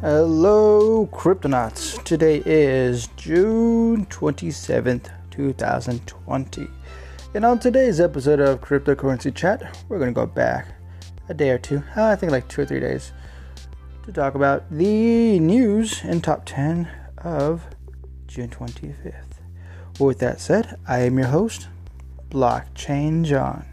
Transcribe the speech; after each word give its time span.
Hello, 0.00 1.06
Cryptonauts. 1.12 2.02
Today 2.04 2.42
is 2.46 3.08
June 3.18 4.06
27th, 4.06 5.10
2020. 5.30 6.68
And 7.34 7.44
on 7.44 7.58
today's 7.58 8.00
episode 8.00 8.40
of 8.40 8.62
Cryptocurrency 8.62 9.34
Chat, 9.34 9.76
we're 9.90 9.98
going 9.98 10.08
to 10.08 10.18
go 10.18 10.24
back 10.24 10.68
a 11.28 11.34
day 11.34 11.50
or 11.50 11.58
two, 11.58 11.82
uh, 11.98 12.04
I 12.04 12.16
think 12.16 12.32
like 12.32 12.48
two 12.48 12.62
or 12.62 12.64
three 12.64 12.80
days, 12.80 13.12
to 14.06 14.12
talk 14.12 14.36
about 14.36 14.70
the 14.70 15.38
news 15.38 16.00
and 16.02 16.24
top 16.24 16.46
10 16.46 16.88
of 17.18 17.66
June 18.26 18.48
25th. 18.48 19.12
With 19.98 20.18
that 20.20 20.40
said, 20.40 20.78
I 20.88 21.00
am 21.00 21.18
your 21.18 21.28
host, 21.28 21.68
Blockchain 22.30 23.26
John. 23.26 23.66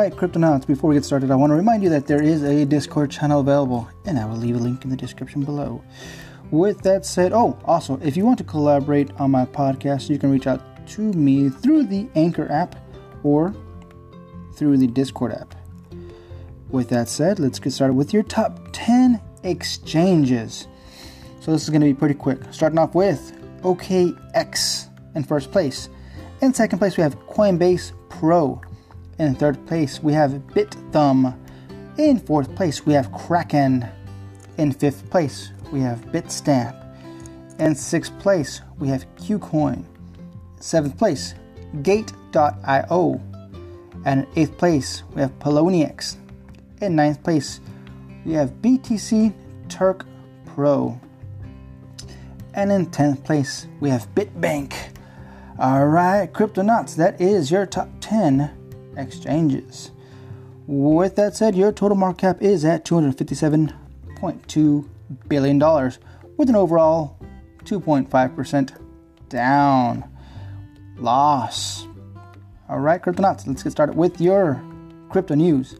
All 0.00 0.06
right, 0.06 0.16
Cryptonauts, 0.16 0.66
before 0.66 0.88
we 0.88 0.96
get 0.96 1.04
started, 1.04 1.30
I 1.30 1.34
want 1.34 1.50
to 1.50 1.54
remind 1.56 1.82
you 1.82 1.90
that 1.90 2.06
there 2.06 2.22
is 2.22 2.42
a 2.42 2.64
Discord 2.64 3.10
channel 3.10 3.40
available, 3.40 3.86
and 4.06 4.18
I 4.18 4.24
will 4.24 4.38
leave 4.38 4.56
a 4.56 4.58
link 4.58 4.82
in 4.82 4.88
the 4.88 4.96
description 4.96 5.44
below. 5.44 5.84
With 6.50 6.80
that 6.84 7.04
said, 7.04 7.34
oh, 7.34 7.58
also, 7.66 8.00
if 8.02 8.16
you 8.16 8.24
want 8.24 8.38
to 8.38 8.44
collaborate 8.44 9.10
on 9.18 9.30
my 9.30 9.44
podcast, 9.44 10.08
you 10.08 10.18
can 10.18 10.30
reach 10.30 10.46
out 10.46 10.86
to 10.92 11.02
me 11.02 11.50
through 11.50 11.82
the 11.82 12.08
Anchor 12.14 12.50
app 12.50 12.76
or 13.24 13.54
through 14.54 14.78
the 14.78 14.86
Discord 14.86 15.32
app. 15.32 15.54
With 16.70 16.88
that 16.88 17.10
said, 17.10 17.38
let's 17.38 17.58
get 17.58 17.74
started 17.74 17.92
with 17.92 18.14
your 18.14 18.22
top 18.22 18.70
10 18.72 19.20
exchanges. 19.42 20.66
So 21.40 21.52
this 21.52 21.62
is 21.62 21.68
going 21.68 21.82
to 21.82 21.86
be 21.86 21.92
pretty 21.92 22.14
quick. 22.14 22.40
Starting 22.52 22.78
off 22.78 22.94
with 22.94 23.38
OKX 23.60 24.88
in 25.14 25.24
first 25.24 25.52
place. 25.52 25.90
In 26.40 26.54
second 26.54 26.78
place, 26.78 26.96
we 26.96 27.02
have 27.02 27.18
Coinbase 27.26 27.92
Pro. 28.08 28.62
In 29.20 29.34
third 29.34 29.66
place, 29.66 30.02
we 30.02 30.14
have 30.14 30.30
Bithumb. 30.54 31.36
In 31.98 32.18
fourth 32.18 32.54
place, 32.54 32.86
we 32.86 32.94
have 32.94 33.12
Kraken. 33.12 33.86
In 34.56 34.72
fifth 34.72 35.10
place, 35.10 35.52
we 35.70 35.80
have 35.80 36.06
Bitstamp. 36.06 36.74
In 37.58 37.74
sixth 37.74 38.18
place, 38.18 38.62
we 38.78 38.88
have 38.88 39.04
KuCoin. 39.16 39.84
Seventh 40.58 40.96
place, 40.96 41.34
Gate.io. 41.82 43.20
And 44.06 44.20
in 44.20 44.26
eighth 44.36 44.56
place, 44.56 45.02
we 45.12 45.20
have 45.20 45.38
Poloniex. 45.38 46.16
In 46.80 46.96
ninth 46.96 47.22
place, 47.22 47.60
we 48.24 48.32
have 48.32 48.62
BTC 48.62 49.34
Turk 49.68 50.06
Pro. 50.46 50.98
And 52.54 52.72
in 52.72 52.86
10th 52.86 53.22
place, 53.22 53.66
we 53.80 53.90
have 53.90 54.08
BitBank. 54.14 54.72
All 55.58 55.86
right, 55.88 56.32
Cryptonauts, 56.32 56.96
that 56.96 57.20
is 57.20 57.50
your 57.50 57.66
top 57.66 57.90
10 58.00 58.56
exchanges. 59.00 59.90
With 60.66 61.16
that 61.16 61.36
said, 61.36 61.56
your 61.56 61.72
total 61.72 61.96
market 61.96 62.20
cap 62.20 62.42
is 62.42 62.64
at 62.64 62.84
$257.2 62.84 64.88
billion, 65.28 65.58
with 66.36 66.48
an 66.48 66.56
overall 66.56 67.18
2.5% 67.64 68.72
down 69.28 70.04
loss. 70.96 71.86
All 72.68 72.78
right, 72.78 73.02
Cryptonauts, 73.02 73.46
let's 73.46 73.62
get 73.62 73.72
started 73.72 73.96
with 73.96 74.20
your 74.20 74.62
crypto 75.08 75.34
news 75.34 75.76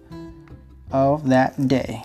of 0.90 1.28
that 1.28 1.68
day. 1.68 2.02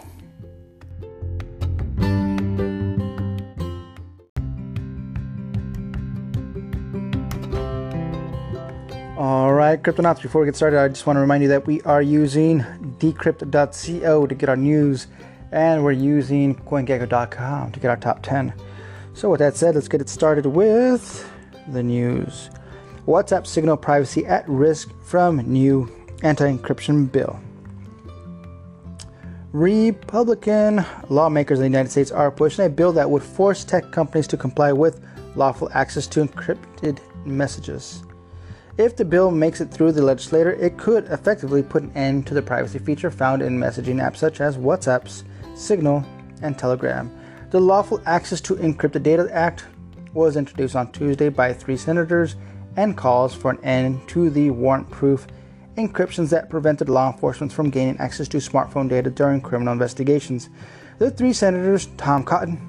All 9.75 9.81
right, 9.81 9.93
Cryptonauts, 9.93 10.21
before 10.21 10.39
we 10.39 10.47
get 10.47 10.55
started, 10.55 10.79
I 10.79 10.87
just 10.87 11.05
want 11.05 11.17
to 11.17 11.21
remind 11.21 11.43
you 11.43 11.49
that 11.49 11.67
we 11.67 11.81
are 11.81 12.01
using 12.01 12.61
decrypt.co 12.97 14.25
to 14.25 14.33
get 14.33 14.47
our 14.47 14.55
news, 14.55 15.07
and 15.51 15.83
we're 15.83 15.91
using 15.91 16.55
CoinGecko.com 16.55 17.73
to 17.73 17.79
get 17.81 17.89
our 17.89 17.97
top 17.97 18.23
10. 18.23 18.53
So, 19.13 19.29
with 19.29 19.39
that 19.39 19.57
said, 19.57 19.75
let's 19.75 19.89
get 19.89 19.99
it 19.99 20.07
started 20.07 20.45
with 20.45 21.29
the 21.67 21.83
news. 21.83 22.49
WhatsApp 23.05 23.45
signal 23.45 23.75
privacy 23.75 24.25
at 24.25 24.47
risk 24.47 24.97
from 25.03 25.39
new 25.39 25.91
anti 26.23 26.49
encryption 26.49 27.11
bill. 27.11 27.37
Republican 29.51 30.85
lawmakers 31.09 31.59
in 31.59 31.63
the 31.63 31.69
United 31.69 31.89
States 31.89 32.13
are 32.13 32.31
pushing 32.31 32.63
a 32.63 32.69
bill 32.69 32.93
that 32.93 33.09
would 33.09 33.23
force 33.23 33.65
tech 33.65 33.91
companies 33.91 34.27
to 34.27 34.37
comply 34.37 34.71
with 34.71 35.05
lawful 35.35 35.69
access 35.73 36.07
to 36.07 36.23
encrypted 36.23 36.99
messages. 37.25 38.04
If 38.77 38.97
the 38.97 39.05
bill 39.05 39.31
makes 39.31 39.61
it 39.61 39.71
through 39.71 39.93
the 39.93 40.01
legislature, 40.01 40.51
it 40.51 40.77
could 40.77 41.05
effectively 41.05 41.63
put 41.63 41.83
an 41.83 41.93
end 41.95 42.27
to 42.27 42.33
the 42.33 42.41
privacy 42.41 42.77
feature 42.77 43.09
found 43.09 43.41
in 43.41 43.57
messaging 43.57 44.03
apps 44.03 44.17
such 44.17 44.41
as 44.41 44.57
WhatsApp's, 44.57 45.23
Signal, 45.55 46.03
and 46.41 46.57
Telegram. 46.57 47.09
The 47.51 47.59
Lawful 47.61 48.01
Access 48.05 48.41
to 48.41 48.55
Encrypted 48.55 49.03
Data 49.03 49.29
Act 49.31 49.65
was 50.13 50.35
introduced 50.35 50.75
on 50.75 50.91
Tuesday 50.91 51.29
by 51.29 51.53
three 51.53 51.77
senators 51.77 52.35
and 52.75 52.97
calls 52.97 53.33
for 53.33 53.51
an 53.51 53.63
end 53.63 54.05
to 54.09 54.29
the 54.29 54.49
warrant 54.49 54.91
proof 54.91 55.25
encryptions 55.77 56.29
that 56.29 56.49
prevented 56.49 56.89
law 56.89 57.11
enforcement 57.11 57.53
from 57.53 57.69
gaining 57.69 57.97
access 57.97 58.27
to 58.27 58.37
smartphone 58.37 58.89
data 58.89 59.09
during 59.09 59.39
criminal 59.39 59.71
investigations. 59.71 60.49
The 60.99 61.11
three 61.11 61.31
senators, 61.31 61.87
Tom 61.97 62.23
Cotton, 62.23 62.59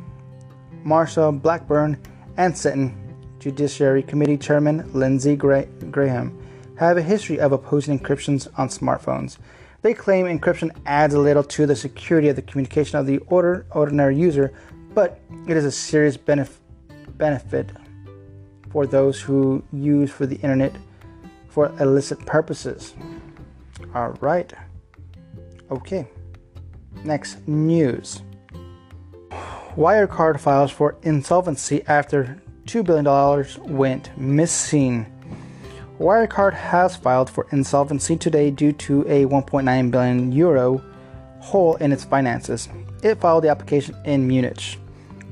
Marsha 0.85 1.41
Blackburn, 1.41 2.01
and 2.37 2.57
Senate 2.57 2.93
Judiciary 3.39 4.03
Committee 4.03 4.37
Chairman 4.37 4.91
Lindsey 4.93 5.37
Graham, 5.37 6.39
have 6.79 6.97
a 6.97 7.03
history 7.03 7.39
of 7.41 7.53
opposing 7.53 7.99
encryptions 7.99 8.49
on 8.57 8.69
smartphones. 8.69 9.39
They 9.83 9.95
claim 9.95 10.27
encryption 10.27 10.71
adds 10.85 11.15
a 11.15 11.19
little 11.19 11.45
to 11.45 11.67
the 11.67 11.77
security 11.77 12.29
of 12.29 12.37
the 12.37 12.43
communication 12.43 12.99
of 12.99 13.07
the 13.07 13.19
order, 13.29 13.67
ordinary 13.71 14.17
user, 14.17 14.53
but 14.95 15.21
it 15.47 15.57
is 15.57 15.65
a 15.65 15.71
serious 15.71 16.17
benef- 16.17 16.59
benefit 17.17 17.71
for 18.71 18.87
those 18.87 19.21
who 19.21 19.63
use 19.73 20.11
for 20.11 20.27
the 20.27 20.37
internet 20.37 20.75
for 21.49 21.73
illicit 21.81 22.19
purposes. 22.27 22.95
All 23.95 24.11
right. 24.21 24.53
Okay. 25.71 26.09
Next 27.05 27.47
news. 27.47 28.23
Wirecard 29.77 30.41
files 30.41 30.71
for 30.71 30.97
insolvency 31.03 31.83
after 31.87 32.43
$2 32.67 32.85
billion 32.85 33.77
went 33.77 34.17
missing. 34.19 35.07
Wirecard 35.99 36.53
has 36.53 36.97
filed 36.97 37.31
for 37.31 37.47
insolvency 37.53 38.17
today 38.17 38.51
due 38.51 38.73
to 38.73 39.03
a 39.03 39.25
1.9 39.25 39.91
billion 39.91 40.33
euro 40.33 40.83
hole 41.41 41.77
in 41.77 41.93
its 41.93 42.05
finances. 42.05 42.69
It 43.03 43.15
filed 43.17 43.45
the 43.45 43.49
application 43.49 43.97
in 44.05 44.27
Munich. 44.27 44.79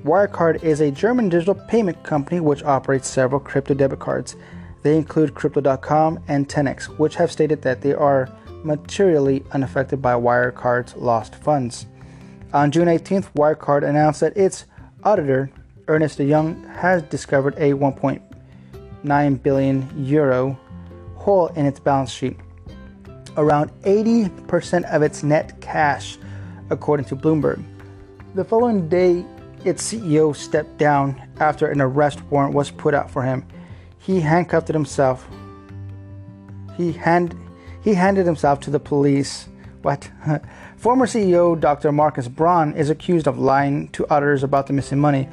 Wirecard 0.04 0.62
is 0.62 0.80
a 0.80 0.90
German 0.90 1.28
digital 1.28 1.54
payment 1.54 2.02
company 2.02 2.40
which 2.40 2.62
operates 2.62 3.08
several 3.08 3.40
crypto 3.40 3.74
debit 3.74 3.98
cards. 3.98 4.36
They 4.82 4.96
include 4.96 5.34
Crypto.com 5.34 6.20
and 6.28 6.48
TenX, 6.48 6.98
which 6.98 7.16
have 7.16 7.32
stated 7.32 7.62
that 7.62 7.80
they 7.80 7.94
are 7.94 8.28
materially 8.64 9.42
unaffected 9.52 10.02
by 10.02 10.12
Wirecard's 10.14 10.94
lost 10.96 11.34
funds. 11.36 11.86
On 12.52 12.70
June 12.70 12.88
18th, 12.88 13.32
Wirecard 13.34 13.82
announced 13.82 14.20
that 14.20 14.36
its 14.36 14.66
auditor, 15.02 15.50
Ernst 15.88 16.18
Young, 16.18 16.62
has 16.64 17.02
discovered 17.02 17.54
a 17.56 17.72
1.9 17.72 19.42
billion 19.42 20.06
euro 20.06 20.58
hole 21.16 21.48
in 21.48 21.66
its 21.66 21.80
balance 21.80 22.10
sheet, 22.10 22.36
around 23.36 23.70
80% 23.82 24.84
of 24.90 25.02
its 25.02 25.22
net 25.22 25.60
cash, 25.60 26.18
according 26.70 27.06
to 27.06 27.16
Bloomberg. 27.16 27.62
The 28.34 28.44
following 28.44 28.88
day, 28.88 29.24
its 29.64 29.92
CEO 29.92 30.34
stepped 30.34 30.76
down 30.76 31.22
after 31.40 31.68
an 31.68 31.80
arrest 31.80 32.22
warrant 32.24 32.54
was 32.54 32.70
put 32.70 32.94
out 32.94 33.10
for 33.10 33.22
him. 33.22 33.46
He 33.98 34.20
handcuffed 34.20 34.68
himself. 34.68 35.26
He 36.76 36.92
hand 36.92 37.34
he 37.82 37.94
handed 37.94 38.26
himself 38.26 38.60
to 38.60 38.70
the 38.70 38.80
police. 38.80 39.48
What? 39.82 40.10
Former 40.76 41.06
CEO 41.06 41.58
Dr. 41.58 41.92
Markus 41.92 42.28
Braun 42.28 42.74
is 42.74 42.90
accused 42.90 43.26
of 43.26 43.38
lying 43.38 43.88
to 43.88 44.06
others 44.06 44.42
about 44.42 44.66
the 44.66 44.72
missing 44.72 44.98
money. 44.98 45.28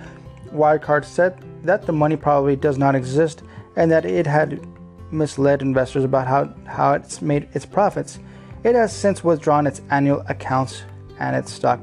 Wirecard 0.53 1.05
said 1.05 1.43
that 1.63 1.85
the 1.85 1.93
money 1.93 2.15
probably 2.15 2.55
does 2.55 2.77
not 2.77 2.95
exist 2.95 3.43
and 3.75 3.91
that 3.91 4.05
it 4.05 4.27
had 4.27 4.65
misled 5.11 5.61
investors 5.61 6.03
about 6.03 6.27
how, 6.27 6.53
how 6.65 6.93
it's 6.93 7.21
made 7.21 7.47
its 7.53 7.65
profits. 7.65 8.19
It 8.63 8.75
has 8.75 8.95
since 8.95 9.23
withdrawn 9.23 9.67
its 9.67 9.81
annual 9.89 10.23
accounts 10.27 10.83
and 11.19 11.35
its 11.35 11.51
stock 11.51 11.79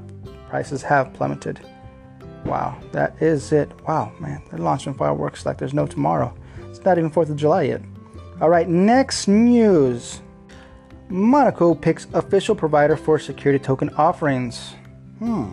prices 0.48 0.82
have 0.82 1.12
plummeted. 1.12 1.60
Wow, 2.44 2.78
that 2.92 3.20
is 3.20 3.52
it. 3.52 3.70
Wow, 3.86 4.12
man, 4.20 4.42
they're 4.50 4.58
launching 4.58 4.94
fireworks 4.94 5.44
like 5.44 5.58
there's 5.58 5.74
no 5.74 5.86
tomorrow. 5.86 6.34
It's 6.68 6.84
not 6.84 6.98
even 6.98 7.10
4th 7.10 7.30
of 7.30 7.36
July 7.36 7.64
yet. 7.64 7.82
All 8.40 8.48
right, 8.48 8.68
next 8.68 9.28
news. 9.28 10.22
Monaco 11.08 11.74
picks 11.74 12.06
official 12.12 12.54
provider 12.54 12.96
for 12.96 13.18
security 13.18 13.62
token 13.62 13.90
offerings. 13.90 14.74
Hmm. 15.18 15.50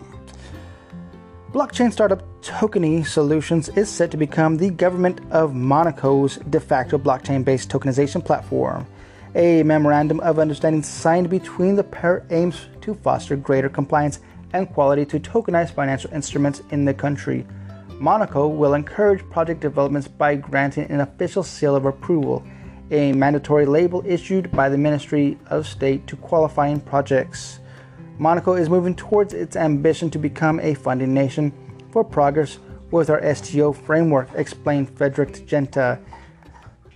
Blockchain 1.52 1.92
startup 1.92 2.22
Tokeny 2.46 3.04
Solutions 3.04 3.68
is 3.70 3.90
set 3.90 4.12
to 4.12 4.16
become 4.16 4.56
the 4.56 4.70
government 4.70 5.20
of 5.32 5.52
Monaco's 5.52 6.36
de 6.48 6.60
facto 6.60 6.96
blockchain 6.96 7.44
based 7.44 7.68
tokenization 7.68 8.24
platform. 8.24 8.86
A 9.34 9.64
memorandum 9.64 10.20
of 10.20 10.38
understanding 10.38 10.84
signed 10.84 11.28
between 11.28 11.74
the 11.74 11.82
pair 11.82 12.24
aims 12.30 12.66
to 12.82 12.94
foster 12.94 13.34
greater 13.34 13.68
compliance 13.68 14.20
and 14.52 14.72
quality 14.72 15.04
to 15.06 15.18
tokenize 15.18 15.72
financial 15.72 16.12
instruments 16.12 16.62
in 16.70 16.84
the 16.84 16.94
country. 16.94 17.44
Monaco 17.98 18.46
will 18.46 18.74
encourage 18.74 19.28
project 19.28 19.58
developments 19.58 20.06
by 20.06 20.36
granting 20.36 20.88
an 20.88 21.00
official 21.00 21.42
seal 21.42 21.74
of 21.74 21.84
approval, 21.84 22.44
a 22.92 23.12
mandatory 23.12 23.66
label 23.66 24.04
issued 24.06 24.52
by 24.52 24.68
the 24.68 24.78
Ministry 24.78 25.36
of 25.46 25.66
State 25.66 26.06
to 26.06 26.14
qualifying 26.14 26.78
projects. 26.78 27.58
Monaco 28.18 28.54
is 28.54 28.70
moving 28.70 28.94
towards 28.94 29.34
its 29.34 29.56
ambition 29.56 30.10
to 30.10 30.18
become 30.18 30.60
a 30.60 30.74
funding 30.74 31.12
nation 31.12 31.52
for 31.96 32.04
progress 32.04 32.58
with 32.90 33.08
our 33.08 33.34
STO 33.34 33.72
framework, 33.72 34.28
explained 34.34 34.90
Frederic 34.98 35.46
Genta. 35.46 35.98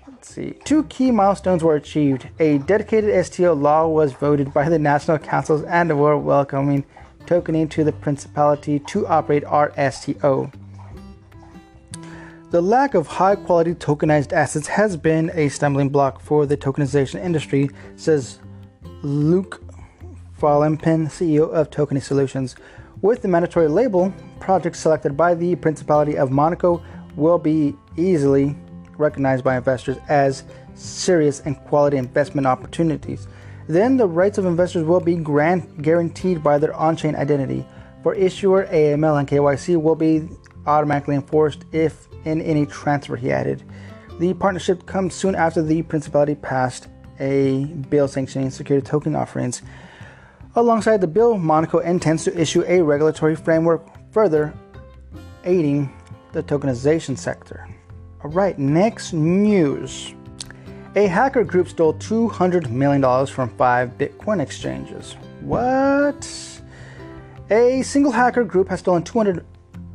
Let's 0.07 0.29
see. 0.29 0.51
Two 0.65 0.85
key 0.85 1.11
milestones 1.11 1.65
were 1.65 1.75
achieved. 1.75 2.29
A 2.39 2.59
dedicated 2.59 3.25
STO 3.25 3.55
law 3.55 3.89
was 3.89 4.13
voted 4.13 4.53
by 4.53 4.69
the 4.69 4.79
national 4.79 5.17
councils 5.17 5.63
and 5.63 5.99
were 5.99 6.19
welcoming 6.19 6.85
Tokeny 7.25 7.71
to 7.71 7.83
the 7.83 7.93
principality 7.93 8.79
to 8.79 9.07
operate 9.07 9.43
our 9.45 9.73
STO. 9.91 10.53
The 12.51 12.61
lack 12.61 12.93
of 12.93 13.07
high 13.07 13.37
quality 13.37 13.75
tokenized 13.75 14.35
assets 14.35 14.67
has 14.67 14.99
been 14.99 15.31
a 15.33 15.49
stumbling 15.49 15.89
block 15.89 16.21
for 16.21 16.45
the 16.45 16.59
tokenization 16.59 17.25
industry, 17.25 17.71
says 17.97 18.39
Luc 19.01 19.63
Falempin, 20.39 21.07
CEO 21.07 21.51
of 21.51 21.71
Tokeny 21.71 22.03
Solutions. 22.03 22.55
With 23.03 23.23
the 23.23 23.29
mandatory 23.29 23.69
label, 23.69 24.13
projects 24.41 24.79
selected 24.79 25.17
by 25.17 25.35
the 25.35 25.57
Principality 25.57 26.19
of 26.19 26.31
Monaco 26.31 26.83
will 27.17 27.39
be 27.39 27.75
easily 27.97 28.55
recognized 28.99 29.43
by 29.43 29.57
investors 29.57 29.97
as 30.11 30.45
serious 30.75 31.41
and 31.41 31.57
quality 31.65 31.97
investment 31.97 32.47
opportunities. 32.47 33.27
Then 33.69 33.97
the 33.97 34.07
rights 34.07 34.37
of 34.37 34.45
investors 34.45 34.85
will 34.85 35.01
be 35.01 35.17
grant- 35.17 35.81
guaranteed 35.81 36.43
by 36.43 36.59
their 36.59 36.75
on 36.75 36.95
chain 36.95 37.17
identity. 37.17 37.67
For 38.03 38.15
issuer, 38.15 38.67
AML 38.67 39.19
and 39.19 39.27
KYC 39.27 39.81
will 39.81 39.95
be 39.95 40.29
automatically 40.67 41.15
enforced 41.15 41.65
if 41.73 42.07
in 42.27 42.43
any 42.43 42.67
transfer, 42.67 43.17
he 43.17 43.33
added. 43.33 43.63
The 44.19 44.35
partnership 44.35 44.85
comes 44.85 45.15
soon 45.15 45.35
after 45.35 45.63
the 45.63 45.81
Principality 45.83 46.35
passed 46.35 46.89
a 47.19 47.65
bill 47.65 48.09
sanctioning 48.09 48.51
security 48.51 48.87
token 48.87 49.17
offerings 49.17 49.63
Alongside 50.57 51.01
the 51.01 51.07
bill, 51.07 51.39
Monaco 51.39 51.79
intends 51.79 52.25
to 52.25 52.41
issue 52.41 52.65
a 52.67 52.83
regulatory 52.83 53.37
framework 53.37 53.87
further 54.13 54.53
aiding 55.45 55.93
the 56.33 56.43
tokenization 56.43 57.17
sector. 57.17 57.69
All 58.25 58.31
right, 58.31 58.59
next 58.59 59.13
news. 59.13 60.13
A 60.97 61.07
hacker 61.07 61.45
group 61.45 61.69
stole 61.69 61.95
$200 61.95 62.69
million 62.69 63.27
from 63.27 63.57
five 63.57 63.97
Bitcoin 63.97 64.41
exchanges. 64.41 65.13
What? 65.41 66.29
A 67.51 67.83
single 67.83 68.11
hacker 68.11 68.43
group 68.43 68.69
has 68.69 68.81
stolen 68.81 69.05
$200, 69.05 69.45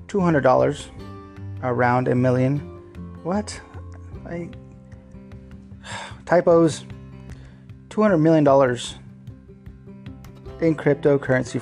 $200 0.08 0.90
around 1.64 2.08
a 2.08 2.16
million. 2.16 2.60
What? 3.24 3.60
I, 4.26 4.50
typos. 6.26 6.86
$200 7.90 8.20
million 8.22 8.46
in 10.62 10.76
cryptocurrency 10.76 11.62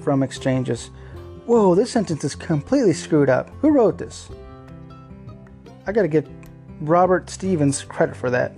from 0.00 0.22
exchanges. 0.22 0.90
Whoa, 1.46 1.74
this 1.74 1.90
sentence 1.90 2.24
is 2.24 2.34
completely 2.34 2.92
screwed 2.92 3.30
up. 3.30 3.50
Who 3.60 3.70
wrote 3.70 3.98
this? 3.98 4.28
I 5.86 5.92
gotta 5.92 6.08
give 6.08 6.28
Robert 6.80 7.30
Stevens 7.30 7.82
credit 7.82 8.16
for 8.16 8.30
that. 8.30 8.52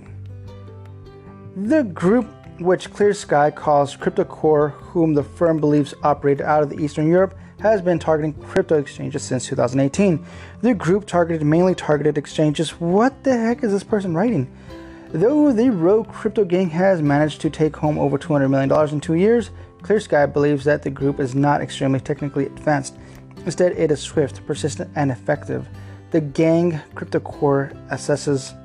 The 1.55 1.83
group 1.83 2.27
which 2.59 2.91
ClearSky 2.91 3.55
calls 3.55 3.97
CryptoCore, 3.97 4.71
whom 4.71 5.13
the 5.13 5.23
firm 5.23 5.59
believes 5.59 5.93
operated 6.03 6.45
out 6.45 6.63
of 6.63 6.79
Eastern 6.79 7.07
Europe, 7.07 7.35
has 7.59 7.81
been 7.81 7.99
targeting 7.99 8.33
crypto 8.33 8.79
exchanges 8.79 9.23
since 9.23 9.47
2018. 9.47 10.25
The 10.61 10.73
group 10.73 11.05
targeted 11.05 11.45
mainly 11.45 11.75
targeted 11.75 12.17
exchanges. 12.17 12.79
What 12.79 13.23
the 13.23 13.37
heck 13.37 13.63
is 13.63 13.71
this 13.71 13.83
person 13.83 14.15
writing? 14.15 14.51
Though 15.13 15.51
the 15.51 15.69
rogue 15.69 16.07
crypto 16.07 16.45
gang 16.45 16.69
has 16.69 17.01
managed 17.01 17.41
to 17.41 17.49
take 17.49 17.75
home 17.75 17.99
over 17.99 18.17
$200 18.17 18.49
million 18.49 18.93
in 18.93 19.01
two 19.01 19.15
years, 19.15 19.49
ClearSky 19.81 20.31
believes 20.31 20.63
that 20.63 20.83
the 20.83 20.89
group 20.89 21.19
is 21.19 21.35
not 21.35 21.59
extremely 21.59 21.99
technically 21.99 22.45
advanced. 22.45 22.95
Instead, 23.43 23.73
it 23.73 23.91
is 23.91 23.99
swift, 23.99 24.45
persistent, 24.45 24.89
and 24.95 25.11
effective. 25.11 25.67
The 26.11 26.21
gang 26.21 26.79
CryptoCore 26.95 27.89
assesses, 27.89 28.55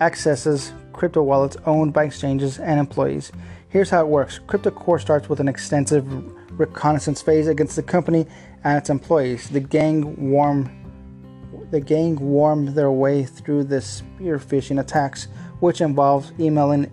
accesses 0.00 0.72
crypto 0.94 1.22
wallets 1.22 1.58
owned 1.66 1.92
by 1.92 2.04
exchanges 2.04 2.58
and 2.58 2.80
employees. 2.80 3.30
Here's 3.68 3.90
how 3.90 4.00
it 4.00 4.08
works 4.08 4.38
CryptoCore 4.46 5.02
starts 5.02 5.28
with 5.28 5.40
an 5.40 5.48
extensive 5.48 6.06
reconnaissance 6.58 7.20
phase 7.20 7.46
against 7.46 7.76
the 7.76 7.82
company 7.82 8.26
and 8.64 8.78
its 8.78 8.88
employees. 8.88 9.50
The 9.50 9.60
gang 9.60 10.30
warm 10.30 10.70
the 11.70 11.80
gang 11.80 12.16
wormed 12.16 12.68
their 12.68 12.90
way 12.90 13.24
through 13.24 13.64
the 13.64 13.80
spear 13.80 14.38
phishing 14.38 14.80
attacks 14.80 15.28
which 15.60 15.80
involves 15.80 16.32
emailing 16.38 16.90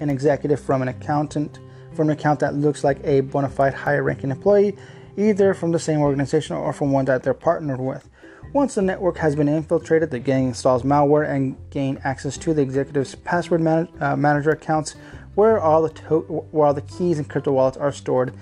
an 0.00 0.10
executive 0.10 0.60
from 0.60 0.82
an 0.82 0.88
accountant 0.88 1.58
from 1.98 2.10
an 2.10 2.16
account 2.16 2.38
that 2.38 2.54
looks 2.54 2.84
like 2.84 3.00
a 3.02 3.22
bona 3.22 3.48
fide 3.48 3.74
higher 3.74 4.04
ranking 4.04 4.30
employee, 4.30 4.76
either 5.16 5.52
from 5.52 5.72
the 5.72 5.78
same 5.80 6.00
organization 6.00 6.54
or 6.54 6.72
from 6.72 6.92
one 6.92 7.04
that 7.04 7.24
they're 7.24 7.34
partnered 7.34 7.80
with. 7.80 8.08
Once 8.52 8.76
the 8.76 8.82
network 8.82 9.18
has 9.18 9.34
been 9.34 9.48
infiltrated, 9.48 10.08
the 10.08 10.18
gang 10.20 10.46
installs 10.46 10.84
malware 10.84 11.28
and 11.28 11.56
gain 11.70 12.00
access 12.04 12.38
to 12.38 12.54
the 12.54 12.62
executive's 12.62 13.16
password 13.16 13.60
man- 13.60 13.88
uh, 14.00 14.14
manager 14.14 14.50
accounts, 14.50 14.94
where 15.34 15.60
all 15.60 15.82
the 15.82 15.88
to- 15.88 16.46
where 16.52 16.68
all 16.68 16.72
the 16.72 16.82
keys 16.82 17.18
and 17.18 17.28
crypto 17.28 17.50
wallets 17.50 17.76
are 17.76 17.90
stored. 17.90 18.32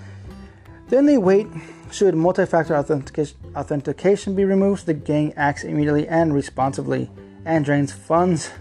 Then 0.89 1.07
they 1.07 1.17
wait. 1.17 1.47
Should 1.89 2.15
multi-factor 2.15 2.75
authentication, 2.75 3.37
authentication 3.55 4.35
be 4.35 4.45
removed, 4.45 4.85
the 4.85 4.93
gang 4.93 5.33
acts 5.35 5.63
immediately 5.63 6.07
and 6.07 6.31
responsively 6.31 7.09
and 7.43 7.65
drains 7.65 7.91
funds 7.91 8.51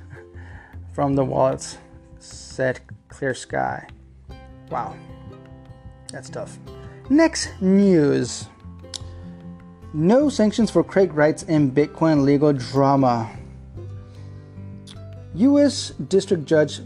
from 0.96 1.14
the 1.14 1.22
wallets, 1.22 1.76
said 2.18 2.80
ClearSky. 3.10 3.86
Wow, 4.70 4.96
that's 6.10 6.30
tough. 6.30 6.58
Next 7.10 7.50
news 7.60 8.48
no 9.92 10.30
sanctions 10.30 10.70
for 10.70 10.82
Craig 10.82 11.12
Wrights 11.12 11.42
in 11.42 11.70
Bitcoin 11.70 12.24
legal 12.24 12.54
drama. 12.54 13.30
U.S. 15.34 15.90
District 16.08 16.46
Judge 16.46 16.80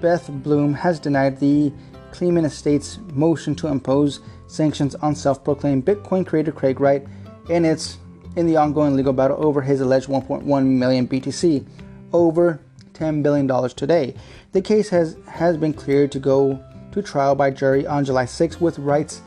Beth 0.00 0.30
Bloom 0.42 0.72
has 0.72 0.98
denied 0.98 1.38
the 1.38 1.70
Kleiman 2.12 2.46
Estate's 2.46 2.98
motion 3.12 3.54
to 3.56 3.68
impose 3.68 4.20
sanctions 4.46 4.94
on 4.96 5.14
self-proclaimed 5.14 5.84
Bitcoin 5.84 6.26
creator 6.26 6.50
Craig 6.50 6.80
Wright 6.80 7.06
in 7.50 7.66
its 7.66 7.98
in 8.36 8.46
the 8.46 8.56
ongoing 8.56 8.96
legal 8.96 9.12
battle 9.12 9.36
over 9.44 9.60
his 9.60 9.82
alleged 9.82 10.08
1.1 10.08 10.66
million 10.66 11.06
BTC 11.06 11.66
over 12.14 12.58
$10 13.00 13.22
billion 13.22 13.48
today. 13.70 14.14
The 14.52 14.60
case 14.60 14.90
has, 14.90 15.16
has 15.26 15.56
been 15.56 15.72
cleared 15.72 16.12
to 16.12 16.18
go 16.18 16.62
to 16.92 17.02
trial 17.02 17.34
by 17.34 17.50
jury 17.50 17.86
on 17.86 18.04
July 18.04 18.26
6 18.26 18.60
with 18.60 18.78
Wrights 18.78 19.22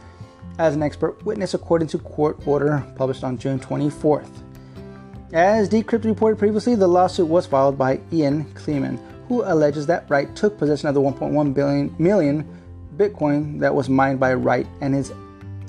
as 0.60 0.76
an 0.76 0.84
expert 0.84 1.26
witness 1.26 1.56
according 1.56 1.88
to 1.90 1.98
court 1.98 2.46
order 2.46 2.86
published 2.96 3.24
on 3.24 3.38
June 3.38 3.60
24th. 3.60 4.30
As 5.34 5.68
Decrypt 5.68 6.06
reported 6.06 6.38
previously, 6.38 6.76
the 6.76 6.88
lawsuit 6.88 7.28
was 7.28 7.48
filed 7.48 7.76
by 7.76 8.00
Ian 8.12 8.46
Kleiman, 8.54 9.00
who 9.28 9.44
alleges 9.44 9.88
that 9.88 10.08
Wright 10.08 10.34
took 10.36 10.60
possession 10.60 10.88
of 10.88 10.94
the 10.94 11.02
1.1 11.02 11.54
billion 11.56 11.96
million 11.98 12.48
Bitcoin 12.98 13.60
that 13.60 13.74
was 13.74 13.90
mined 13.90 14.20
by 14.20 14.36
Wright 14.36 14.68
and 14.82 14.94
his 14.94 15.12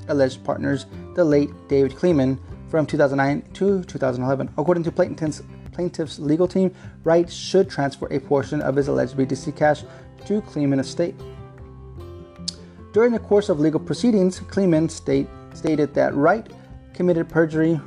alleged 0.09 0.43
partners, 0.43 0.85
the 1.15 1.25
late 1.25 1.49
David 1.67 1.95
Kleiman, 1.95 2.39
from 2.69 2.85
2009 2.85 3.41
to 3.53 3.83
2011. 3.85 4.53
According 4.57 4.83
to 4.83 4.91
plaintiffs, 4.91 5.41
plaintiff's 5.75 6.19
legal 6.19 6.47
team, 6.47 6.73
Wright 7.03 7.29
should 7.29 7.69
transfer 7.69 8.07
a 8.07 8.19
portion 8.19 8.61
of 8.61 8.75
his 8.75 8.87
alleged 8.87 9.15
BTC 9.17 9.55
cash 9.55 9.83
to 10.25 10.41
Kleiman 10.41 10.79
Estate. 10.79 11.15
During 12.93 13.11
the 13.11 13.19
course 13.19 13.49
of 13.49 13.59
legal 13.59 13.81
proceedings, 13.81 14.39
Kleiman 14.39 14.87
state, 14.87 15.27
stated 15.53 15.93
that 15.93 16.15
Wright 16.15 16.49
committed 16.93 17.27
perjury, 17.27 17.79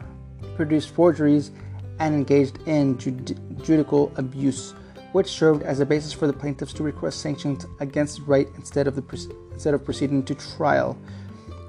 produced 0.55 0.91
forgeries, 0.91 1.51
and 1.99 2.15
engaged 2.15 2.59
in 2.67 2.99
jud- 2.99 3.41
judicial 3.65 4.13
abuse, 4.17 4.75
which 5.13 5.29
served 5.29 5.63
as 5.63 5.81
a 5.81 5.87
basis 5.87 6.13
for 6.13 6.27
the 6.27 6.33
plaintiffs 6.33 6.75
to 6.75 6.83
request 6.83 7.21
sanctions 7.21 7.65
against 7.81 8.21
Wright 8.27 8.49
instead 8.57 8.87
of, 8.87 8.97
the, 8.97 9.35
instead 9.53 9.73
of 9.73 9.83
proceeding 9.83 10.23
to 10.25 10.35
trial. 10.35 10.97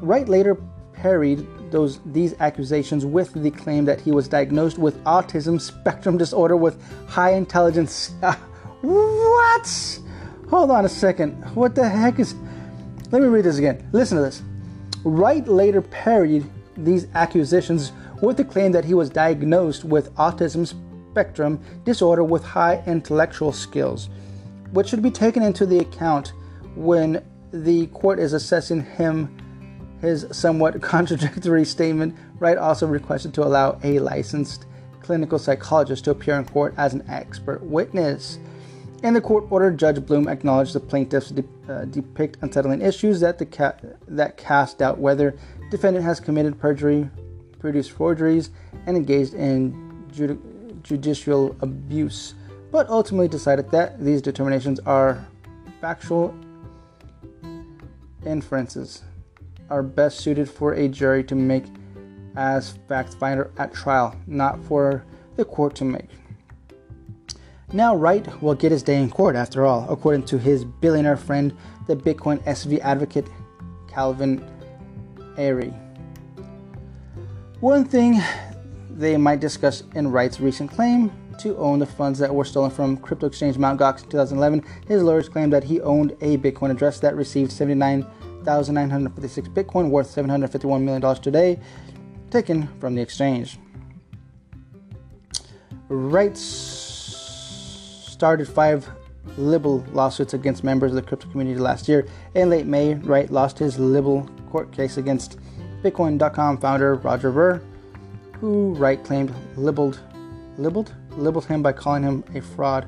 Wright 0.02 0.28
later 0.28 0.58
parried 1.01 1.48
those 1.72 2.00
these 2.06 2.34
accusations 2.39 3.06
with 3.06 3.34
the 3.34 3.51
claim 3.51 3.86
that 3.86 4.01
he 4.01 4.12
was 4.12 4.27
diagnosed 4.27 4.77
with 4.77 5.01
autism 5.03 5.60
spectrum 5.60 6.18
disorder 6.18 6.58
with 6.58 6.82
high 7.08 7.34
intelligence. 7.34 8.12
Uh, 8.22 8.36
what? 8.82 10.00
Hold 10.50 10.72
on 10.72 10.86
a 10.86 10.89
second. 10.89 11.34
What 11.56 11.75
the 11.75 11.88
heck 11.88 12.20
is? 12.20 12.34
Let 13.12 13.22
me 13.22 13.27
read 13.27 13.46
this 13.46 13.58
again. 13.58 13.89
Listen 13.91 14.18
to 14.18 14.24
this. 14.24 14.41
Wright 15.03 15.48
later 15.48 15.82
parried 15.82 16.46
these 16.77 17.08
accusations 17.13 17.91
with 18.22 18.38
the 18.38 18.44
claim 18.44 18.72
that 18.72 18.86
he 18.86 18.94
was 18.94 19.10
diagnosed 19.10 19.84
with 19.84 20.13
autism 20.15 20.65
spectrum 21.12 21.62
disorder 21.84 22.24
with 22.24 22.44
high 22.44 22.84
intellectual 22.86 23.51
skills, 23.51 24.10
which 24.72 24.89
should 24.89 25.01
be 25.01 25.12
taken 25.12 25.44
into 25.44 25.65
the 25.65 25.79
account 25.79 26.34
when 26.75 27.24
the 27.51 27.88
court 27.88 28.20
is 28.20 28.34
assessing 28.34 28.82
him 28.82 29.36
his 30.01 30.25
somewhat 30.32 30.82
contradictory 30.82 31.65
statement, 31.65 32.15
Wright 32.39 32.58
also 32.58 32.88
requested 32.88 33.34
to 33.36 33.44
allow 33.44 33.79
a 33.84 34.00
licensed 34.00 34.65
clinical 35.01 35.39
psychologist 35.39 36.06
to 36.06 36.12
appear 36.12 36.36
in 36.36 36.46
court 36.46 36.74
as 36.77 36.94
an 36.94 37.03
expert 37.10 37.63
witness. 37.63 38.38
In 39.01 39.13
the 39.13 39.22
court 39.22 39.46
order, 39.50 39.72
Judge 39.72 40.06
Bloom 40.06 40.27
acknowledged 40.27 40.74
the 40.74 40.79
plaintiffs 40.79 41.29
de- 41.29 41.44
uh, 41.70 41.86
depict 41.86 42.38
unsettling 42.41 42.82
issues 42.82 43.22
that, 43.22 43.39
ca- 43.51 43.77
that 44.08 44.38
cast 44.38 44.79
doubt 44.79 45.00
whether 45.00 45.38
defendant 45.72 46.06
has 46.06 46.20
committed 46.20 46.60
perjury, 46.60 47.10
produced 47.60 47.91
forgeries, 47.91 48.50
and 48.86 48.98
engaged 48.98 49.34
in 49.34 50.06
judi- 50.12 50.84
judicial 50.84 51.56
abuse, 51.62 52.36
but 52.72 52.89
ultimately 52.89 53.27
decided 53.27 53.72
that 53.72 54.03
these 54.03 54.22
determinations 54.22 54.79
are 54.82 55.25
factual 55.79 56.36
inferences 58.25 59.03
are 59.70 59.84
best 59.84 60.20
suited 60.20 60.50
for 60.50 60.74
a 60.74 60.88
jury 60.88 61.24
to 61.26 61.36
make 61.36 61.66
as 62.36 62.78
fact 62.88 63.14
finder 63.16 63.52
at 63.58 63.74
trial, 63.74 64.16
not 64.28 64.64
for 64.66 65.06
the 65.36 65.46
court 65.46 65.76
to 65.76 65.86
make. 65.86 66.10
Now, 67.72 67.96
Wright 67.96 68.42
will 68.42 68.56
get 68.56 68.72
his 68.72 68.82
day 68.82 69.02
in 69.02 69.10
court 69.10 69.36
after 69.36 69.66
all, 69.66 69.86
according 69.90 70.24
to 70.28 70.40
his 70.40 70.66
billionaire 70.66 71.18
friend, 71.18 71.56
the 71.88 71.96
Bitcoin 71.96 72.44
SV 72.46 72.80
advocate 72.80 73.28
Calvin 73.88 74.44
Ayre. 75.38 75.74
One 77.60 77.86
thing 77.86 78.22
they 78.90 79.18
might 79.18 79.40
discuss 79.40 79.84
in 79.94 80.12
Wright's 80.12 80.40
recent 80.40 80.72
claim 80.72 81.12
to 81.40 81.58
own 81.58 81.80
the 81.80 81.86
funds 81.86 82.20
that 82.20 82.34
were 82.34 82.44
stolen 82.44 82.72
from 82.72 82.98
crypto 82.98 83.28
exchange 83.28 83.58
Mt. 83.58 83.80
Gox 83.80 84.04
in 84.04 84.10
2011, 84.10 84.64
his 84.88 85.04
lawyers 85.04 85.30
claimed 85.30 85.54
that 85.54 85.64
he 85.64 85.80
owned 85.82 86.12
a 86.22 86.38
Bitcoin 86.38 86.72
address 86.72 87.00
that 87.00 87.16
received 87.16 87.52
79,956 88.46 89.50
Bitcoin 89.50 89.89
worth 89.89 90.08
$751 90.13 90.81
million 90.81 91.15
today, 91.22 91.60
taken 92.31 92.67
from 92.79 92.96
the 92.96 93.01
exchange. 93.01 93.60
Wright 95.89 96.38
started 98.19 98.48
five 98.48 98.89
libel 99.38 99.86
lawsuits 99.91 100.34
against 100.34 100.63
members 100.63 100.91
of 100.91 100.96
the 100.96 101.01
crypto 101.01 101.29
community 101.29 101.60
last 101.60 101.88
year. 101.88 102.08
In 102.36 102.50
late 102.50 102.65
May, 102.65 102.96
Wright 102.96 103.29
lost 103.29 103.60
his 103.60 103.79
libel 103.79 104.29
court 104.50 104.72
case 104.72 104.98
against 104.98 105.39
Bitcoin.com 105.84 106.58
founder 106.58 106.96
Roger 106.96 107.31
Ver, 107.31 107.62
who 108.39 108.74
Wright 108.75 109.03
claimed 109.03 109.34
libeled, 109.55 110.00
libeled, 110.58 110.93
libeled 111.12 111.46
him 111.46 111.62
by 111.62 111.72
calling 111.72 112.03
him 112.03 112.24
a 112.36 112.41
fraud. 112.41 112.88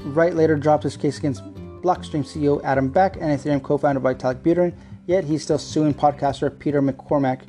Wright 0.00 0.34
later 0.34 0.56
dropped 0.56 0.82
his 0.82 0.96
case 0.96 1.18
against 1.18 1.42
Blockstream 1.82 2.24
CEO 2.24 2.62
Adam 2.62 2.88
Back 2.88 3.16
and 3.16 3.24
Ethereum 3.24 3.62
co-founder 3.62 4.00
Vitalik 4.00 4.42
Buterin, 4.42 4.74
yet 5.06 5.24
he's 5.24 5.42
still 5.42 5.58
suing 5.58 5.92
podcaster 5.92 6.56
Peter 6.56 6.80
McCormack. 6.80 7.42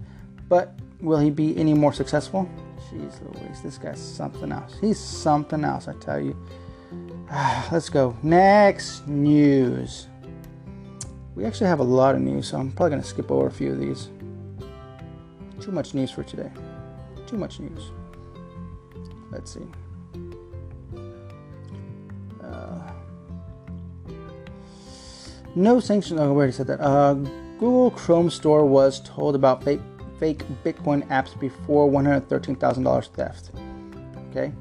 But 0.49 0.73
will 0.99 1.19
he 1.19 1.29
be 1.29 1.55
any 1.57 1.73
more 1.73 1.93
successful? 1.93 2.49
Jeez 2.89 3.21
Louise, 3.21 3.61
this 3.61 3.77
guy's 3.77 3.99
something 3.99 4.51
else. 4.51 4.75
He's 4.81 4.99
something 4.99 5.63
else, 5.63 5.87
I 5.87 5.93
tell 5.93 6.19
you. 6.19 6.35
Let's 7.71 7.89
go. 7.89 8.15
Next 8.23 9.07
news. 9.07 10.07
We 11.35 11.45
actually 11.45 11.67
have 11.67 11.79
a 11.79 11.83
lot 11.83 12.15
of 12.15 12.21
news, 12.21 12.49
so 12.49 12.57
I'm 12.57 12.71
probably 12.71 12.91
going 12.91 13.01
to 13.01 13.07
skip 13.07 13.31
over 13.31 13.47
a 13.47 13.51
few 13.51 13.71
of 13.71 13.79
these. 13.79 14.09
Too 15.59 15.71
much 15.71 15.93
news 15.93 16.11
for 16.11 16.23
today. 16.23 16.51
Too 17.25 17.37
much 17.37 17.59
news. 17.59 17.91
Let's 19.31 19.53
see. 19.53 19.61
No 25.55 25.79
sanctions. 25.79 26.19
Oh, 26.19 26.29
we 26.29 26.37
already 26.37 26.51
said 26.51 26.67
that. 26.67 26.81
Uh, 26.81 27.13
Google 27.59 27.91
Chrome 27.91 28.29
store 28.29 28.65
was 28.65 28.99
told 29.01 29.35
about 29.35 29.63
fake, 29.63 29.81
fake 30.19 30.43
Bitcoin 30.63 31.07
apps 31.09 31.39
before 31.39 31.89
$113,000 31.89 33.07
theft. 33.13 33.51
Okay. 34.29 34.51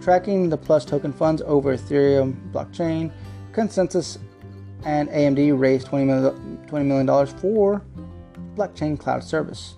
Tracking 0.00 0.48
the 0.48 0.56
Plus 0.56 0.84
token 0.84 1.12
funds 1.12 1.42
over 1.42 1.76
Ethereum 1.76 2.50
blockchain, 2.52 3.12
ConsenSys 3.52 4.18
and 4.84 5.08
AMD 5.10 5.58
raised 5.58 5.88
$20 5.88 6.06
million, 6.06 6.66
$20 6.66 6.86
million 6.86 7.26
for 7.38 7.82
blockchain 8.54 8.98
cloud 8.98 9.22
service. 9.22 9.76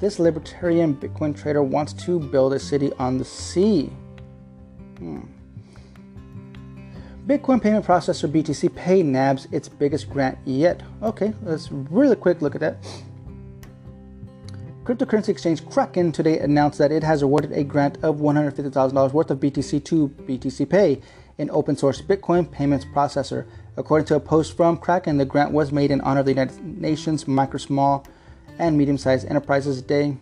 This 0.00 0.18
libertarian 0.18 0.94
Bitcoin 0.94 1.36
trader 1.36 1.62
wants 1.62 1.92
to 2.04 2.20
build 2.20 2.52
a 2.52 2.58
city 2.58 2.92
on 2.98 3.18
the 3.18 3.24
sea. 3.24 3.86
Hmm. 4.98 5.22
Bitcoin 7.28 7.62
payment 7.62 7.84
processor 7.84 8.26
BTCPay 8.26 9.04
nabs 9.04 9.48
its 9.52 9.68
biggest 9.68 10.08
grant 10.08 10.38
yet. 10.46 10.80
Okay, 11.02 11.34
let's 11.42 11.70
really 11.70 12.16
quick 12.16 12.40
look 12.40 12.54
at 12.54 12.62
that. 12.62 12.78
Cryptocurrency 14.82 15.28
exchange 15.28 15.62
Kraken 15.68 16.10
today 16.10 16.38
announced 16.38 16.78
that 16.78 16.90
it 16.90 17.02
has 17.02 17.20
awarded 17.20 17.52
a 17.52 17.62
grant 17.64 17.98
of 18.02 18.16
$150,000 18.16 19.12
worth 19.12 19.30
of 19.30 19.40
BTC 19.40 19.84
to 19.84 20.08
BTCPay, 20.08 21.02
an 21.36 21.50
open 21.50 21.76
source 21.76 22.00
Bitcoin 22.00 22.50
payments 22.50 22.86
processor. 22.86 23.46
According 23.76 24.06
to 24.06 24.14
a 24.14 24.20
post 24.20 24.56
from 24.56 24.78
Kraken, 24.78 25.18
the 25.18 25.26
grant 25.26 25.52
was 25.52 25.70
made 25.70 25.90
in 25.90 26.00
honor 26.00 26.20
of 26.20 26.26
the 26.26 26.32
United 26.32 26.64
Nations 26.64 27.28
Micro, 27.28 27.58
Small, 27.58 28.06
and 28.58 28.78
Medium 28.78 28.96
Sized 28.96 29.28
Enterprises 29.28 29.82
Day 29.82 30.16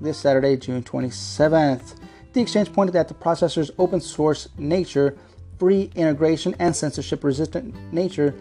this 0.00 0.16
Saturday, 0.16 0.56
June 0.56 0.82
27th. 0.82 1.96
The 2.32 2.40
exchange 2.40 2.72
pointed 2.72 2.96
at 2.96 3.08
the 3.08 3.14
processor's 3.14 3.70
open 3.76 4.00
source 4.00 4.48
nature 4.56 5.18
free 5.58 5.90
integration, 5.94 6.54
and 6.58 6.74
censorship 6.74 7.24
resistant 7.24 7.74
nature 7.92 8.34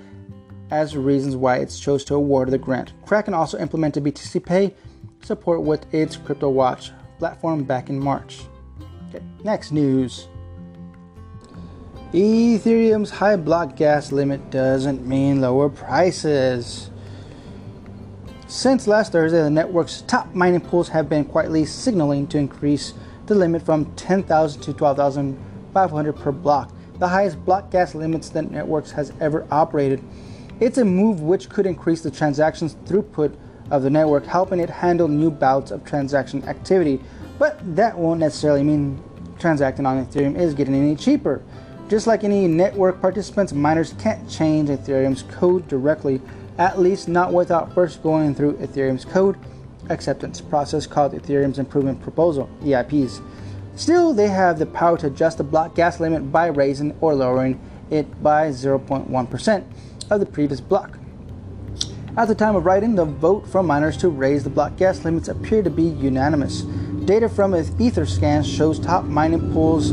as 0.70 0.96
reasons 0.96 1.36
why 1.36 1.58
it 1.58 1.68
chose 1.68 2.04
to 2.06 2.16
award 2.16 2.52
the 2.52 2.58
grant. 2.58 2.94
Kraken 3.06 3.34
also 3.34 3.58
implemented 3.58 4.04
BTCPay 4.04 4.74
support 5.22 5.62
with 5.64 5.92
its 5.94 6.18
CryptoWatch 6.18 6.92
platform 7.20 7.64
back 7.64 7.90
in 7.90 8.00
March. 8.00 8.42
Okay, 9.10 9.24
next 9.44 9.72
news. 9.72 10.28
Ethereum's 12.14 13.10
high 13.10 13.36
block 13.36 13.76
gas 13.76 14.12
limit 14.12 14.50
doesn't 14.50 15.06
mean 15.06 15.42
lower 15.42 15.70
prices. 15.70 16.90
Since 18.48 18.88
last 18.88 19.12
Thursday, 19.12 19.42
the 19.42 19.50
network's 19.50 20.02
top 20.04 20.34
mining 20.34 20.62
pools 20.62 20.88
have 20.90 21.10
been 21.10 21.26
quietly 21.26 21.66
signaling 21.66 22.28
to 22.28 22.38
increase 22.38 22.94
the 23.26 23.36
limit 23.36 23.62
from 23.62 23.94
10,000 23.96 24.62
to 24.62 24.74
12,500 24.74 26.14
per 26.14 26.32
block 26.32 26.72
the 27.00 27.08
highest 27.08 27.44
block 27.46 27.72
gas 27.72 27.96
limits 27.96 28.30
that 28.30 28.50
Networks 28.52 28.92
has 28.92 29.12
ever 29.20 29.48
operated. 29.52 30.04
It's 30.60 30.78
a 30.78 30.86
move 30.86 31.22
which 31.22 31.50
could 31.50 31.66
increase 31.66 32.02
the 32.02 32.12
transactions 32.12 32.76
throughput 32.86 33.36
of 33.70 33.84
the 33.84 33.90
network, 33.90 34.26
helping 34.26 34.60
it 34.60 34.70
handle 34.70 35.08
new 35.08 35.30
bouts 35.30 35.72
of 35.72 35.84
transaction 35.84 36.44
activity. 36.46 37.00
But 37.38 37.60
that 37.76 37.98
won't 37.98 38.20
necessarily 38.20 38.64
mean 38.64 39.04
transacting 39.38 39.86
on 39.86 40.04
Ethereum 40.04 40.36
is 40.38 40.54
getting 40.54 40.74
any 40.74 40.96
cheaper. 40.96 41.44
Just 41.90 42.08
like 42.08 42.24
any 42.24 42.48
network 42.48 43.00
participants, 43.00 43.54
miners 43.54 43.94
can't 44.00 44.28
change 44.30 44.70
Ethereum's 44.70 45.24
code 45.24 45.68
directly, 45.68 46.22
at 46.58 46.80
least 46.80 47.08
not 47.08 47.32
without 47.32 47.74
first 47.74 48.02
going 48.02 48.34
through 48.34 48.54
Ethereum's 48.54 49.06
code 49.06 49.38
acceptance 49.90 50.42
process 50.42 50.86
called 50.88 51.14
Ethereum's 51.14 51.60
Improvement 51.60 52.02
Proposal, 52.02 52.50
EIPs. 52.62 53.22
Still, 53.78 54.12
they 54.12 54.28
have 54.28 54.58
the 54.58 54.66
power 54.66 54.98
to 54.98 55.06
adjust 55.06 55.38
the 55.38 55.44
block 55.44 55.76
gas 55.76 56.00
limit 56.00 56.32
by 56.32 56.48
raising 56.48 56.98
or 57.00 57.14
lowering 57.14 57.62
it 57.92 58.24
by 58.24 58.50
0.1% 58.50 59.64
of 60.10 60.20
the 60.20 60.26
previous 60.26 60.60
block. 60.60 60.98
At 62.18 62.28
the 62.28 62.34
time 62.34 62.56
of 62.56 62.66
writing, 62.66 62.96
the 62.96 63.06
vote 63.06 63.48
from 63.48 63.68
miners 63.68 63.96
to 63.98 64.10
raise 64.10 64.44
the 64.44 64.50
block 64.50 64.78
gas 64.78 65.06
limits 65.06 65.28
appeared 65.28 65.66
to 65.66 65.70
be 65.70 65.84
unanimous. 65.84 66.64
Data 67.06 67.30
from 67.30 67.52
Etherscan 67.52 68.44
shows 68.44 68.80
top 68.80 69.06
mining 69.06 69.54
pools 69.54 69.92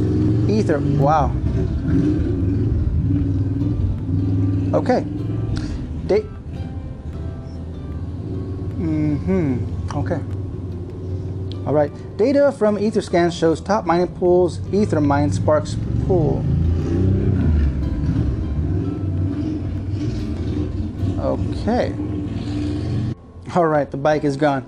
Ether. 0.49 0.79
Wow. 0.81 1.27
Okay. 4.73 5.05
Date. 6.07 6.27
Mm 8.79 9.19
hmm. 9.19 9.99
Okay. 9.99 10.21
All 11.67 11.75
right, 11.75 11.93
data 12.17 12.53
from 12.53 12.77
Etherscan 12.77 13.33
shows 13.33 13.61
top 13.61 13.85
mining 13.85 14.09
pools, 14.09 14.59
Ethermine 14.71 15.33
Sparks 15.33 15.77
pool. 16.07 16.45
Okay. 21.19 21.95
All 23.57 23.67
right, 23.67 23.91
the 23.91 23.97
bike 23.97 24.25
is 24.25 24.37
gone. 24.37 24.67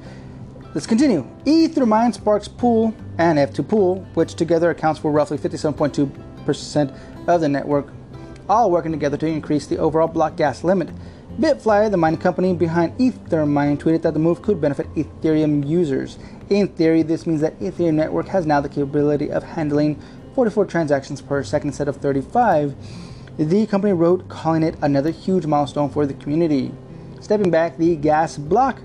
Let's 0.74 0.86
continue. 0.86 1.26
Ethermine 1.44 2.14
Sparks 2.14 2.48
pool 2.48 2.94
and 3.18 3.38
F2 3.38 3.68
pool, 3.68 4.06
which 4.14 4.34
together 4.34 4.70
accounts 4.70 5.00
for 5.00 5.10
roughly 5.10 5.38
57.2% 5.38 6.98
of 7.28 7.40
the 7.40 7.48
network, 7.48 7.92
all 8.48 8.70
working 8.70 8.92
together 8.92 9.16
to 9.16 9.26
increase 9.26 9.66
the 9.66 9.78
overall 9.78 10.08
block 10.08 10.36
gas 10.36 10.64
limit. 10.64 10.88
Bitfly, 11.38 11.90
the 11.90 11.98
mining 11.98 12.18
company 12.18 12.54
behind 12.54 12.98
Ether 12.98 13.44
mining, 13.44 13.76
tweeted 13.76 14.00
that 14.00 14.14
the 14.14 14.18
move 14.18 14.40
could 14.40 14.58
benefit 14.58 14.90
Ethereum 14.94 15.68
users. 15.68 16.18
In 16.48 16.66
theory, 16.68 17.02
this 17.02 17.26
means 17.26 17.42
that 17.42 17.60
Ethereum 17.60 17.92
network 17.92 18.26
has 18.28 18.46
now 18.46 18.62
the 18.62 18.70
capability 18.70 19.30
of 19.30 19.42
handling 19.42 20.02
44 20.34 20.64
transactions 20.64 21.20
per 21.20 21.42
second 21.42 21.68
instead 21.68 21.88
of 21.88 21.96
35. 21.96 22.74
The 23.36 23.66
company 23.66 23.92
wrote, 23.92 24.26
calling 24.28 24.62
it 24.62 24.76
another 24.80 25.10
huge 25.10 25.44
milestone 25.44 25.90
for 25.90 26.06
the 26.06 26.14
community. 26.14 26.72
Stepping 27.20 27.50
back, 27.50 27.76
the 27.76 27.96
gas 27.96 28.38
block, 28.38 28.80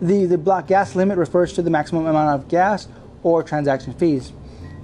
the, 0.00 0.24
the 0.24 0.36
block 0.36 0.66
gas 0.66 0.96
limit 0.96 1.16
refers 1.16 1.52
to 1.52 1.62
the 1.62 1.70
maximum 1.70 2.06
amount 2.06 2.42
of 2.42 2.48
gas 2.48 2.88
or 3.22 3.44
transaction 3.44 3.92
fees 3.92 4.32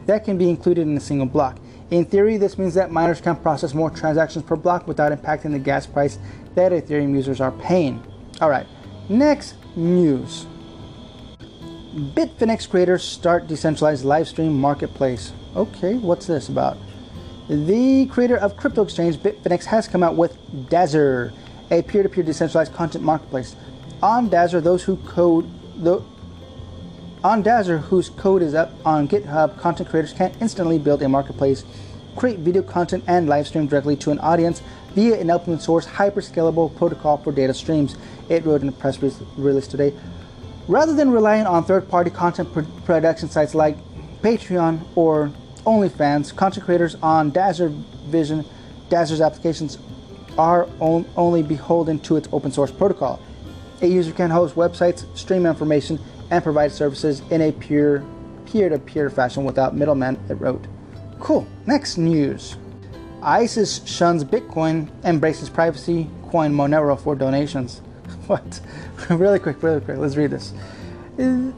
that 0.07 0.25
can 0.25 0.39
be 0.39 0.49
included 0.49 0.87
in 0.87 0.97
a 0.97 1.01
single 1.01 1.27
block. 1.27 1.59
In 1.91 2.05
theory, 2.05 2.37
this 2.37 2.59
means 2.59 2.75
that 2.75 2.91
miners 2.91 3.21
can 3.21 3.37
process 3.37 3.75
more 3.75 3.91
transactions 3.91 4.45
per 4.45 4.57
block 4.57 4.87
without 4.87 5.13
impacting 5.13 5.53
the 5.53 5.59
gas 5.59 5.87
price 5.87 6.19
that 6.55 6.73
Ethereum 6.73 7.15
users 7.15 7.41
are 7.41 7.53
paying. 7.53 8.03
All 8.41 8.51
right, 8.51 8.67
next 9.09 9.55
news. 9.77 10.47
Bitfinex 11.95 12.69
creators 12.69 13.05
start 13.05 13.47
decentralized 13.47 14.05
live 14.05 14.27
stream 14.27 14.59
marketplace. 14.59 15.33
Okay, 15.55 15.95
what's 15.95 16.27
this 16.27 16.49
about? 16.49 16.77
The 17.49 18.07
creator 18.07 18.37
of 18.37 18.57
crypto 18.57 18.83
exchange 18.83 19.17
Bitfinex 19.17 19.65
has 19.67 19.87
come 19.87 20.03
out 20.03 20.17
with 20.17 20.37
Dazaar, 20.69 21.33
a 21.71 21.83
peer-to-peer 21.83 22.25
decentralized 22.25 22.73
content 22.73 23.05
marketplace. 23.05 23.55
On 24.03 24.29
Dazaar, 24.29 24.63
those 24.63 24.83
who 24.83 24.97
code 24.97 25.49
the 25.77 26.03
on 27.23 27.43
Dazaar, 27.43 27.81
whose 27.81 28.11
code 28.11 28.43
is 28.43 28.55
up 28.55 28.73
on 28.85 29.09
GitHub, 29.09 29.59
content 29.59 29.89
creators 29.89 30.13
can 30.13 30.33
instantly 30.41 30.79
build 30.79 31.03
a 31.03 31.09
marketplace, 31.09 31.65
create 32.17 32.39
video 32.39 32.63
content, 32.63 33.05
and 33.07 33.29
live 33.29 33.47
stream 33.47 33.67
directly 33.67 33.97
to 33.97 34.11
an 34.11 34.19
audience 34.21 34.63
via 34.95 35.19
an 35.21 35.31
open 35.31 35.59
source 35.59 35.87
hyperscalable 35.87 36.75
protocol 36.77 37.17
for 37.19 37.33
data 37.33 37.55
streams. 37.55 37.97
It 38.29 38.45
wrote 38.45 38.63
in 38.63 38.69
a 38.69 38.73
press 38.73 39.03
release 39.37 39.67
today. 39.67 39.93
Rather 40.69 40.95
than 40.95 41.11
relying 41.11 41.47
on 41.47 41.65
third 41.65 41.89
party 41.89 42.11
content 42.11 42.49
production 42.85 43.29
sites 43.29 43.55
like 43.55 43.77
Patreon 44.23 44.81
or 44.95 45.31
OnlyFans, 45.67 46.35
content 46.35 46.65
creators 46.65 46.97
on 47.03 47.31
Dazaar 47.33 47.71
Vision, 48.07 48.45
Dazaar's 48.89 49.21
applications 49.21 49.79
are 50.39 50.69
on, 50.81 51.05
only 51.17 51.43
beholden 51.43 51.99
to 52.01 52.17
its 52.17 52.29
open 52.33 52.51
source 52.51 52.71
protocol. 52.71 53.21
A 53.83 53.87
user 53.87 54.13
can 54.13 54.31
host 54.31 54.55
websites, 54.55 55.05
stream 55.17 55.47
information, 55.47 55.99
and 56.31 56.43
provide 56.43 56.73
services 56.73 57.21
in 57.31 57.43
a 57.43 57.53
peer 57.53 58.05
to 58.53 58.79
peer 58.79 59.11
fashion 59.11 59.45
without 59.45 59.75
middlemen, 59.75 60.19
it 60.29 60.35
wrote. 60.35 60.65
Cool. 61.25 61.47
Next 61.65 61.97
news. 61.97 62.59
ISIS 63.23 63.83
shuns 63.87 64.23
Bitcoin, 64.23 64.91
embraces 65.05 65.49
privacy, 65.49 66.11
coin 66.29 66.53
Monero 66.53 67.01
for 67.01 67.17
donations. 67.17 67.81
What? 68.27 68.61
really 69.09 69.39
quick, 69.39 69.63
really 69.63 69.81
quick. 69.81 69.97
Let's 69.97 70.17
read 70.17 70.33
this. 70.33 70.53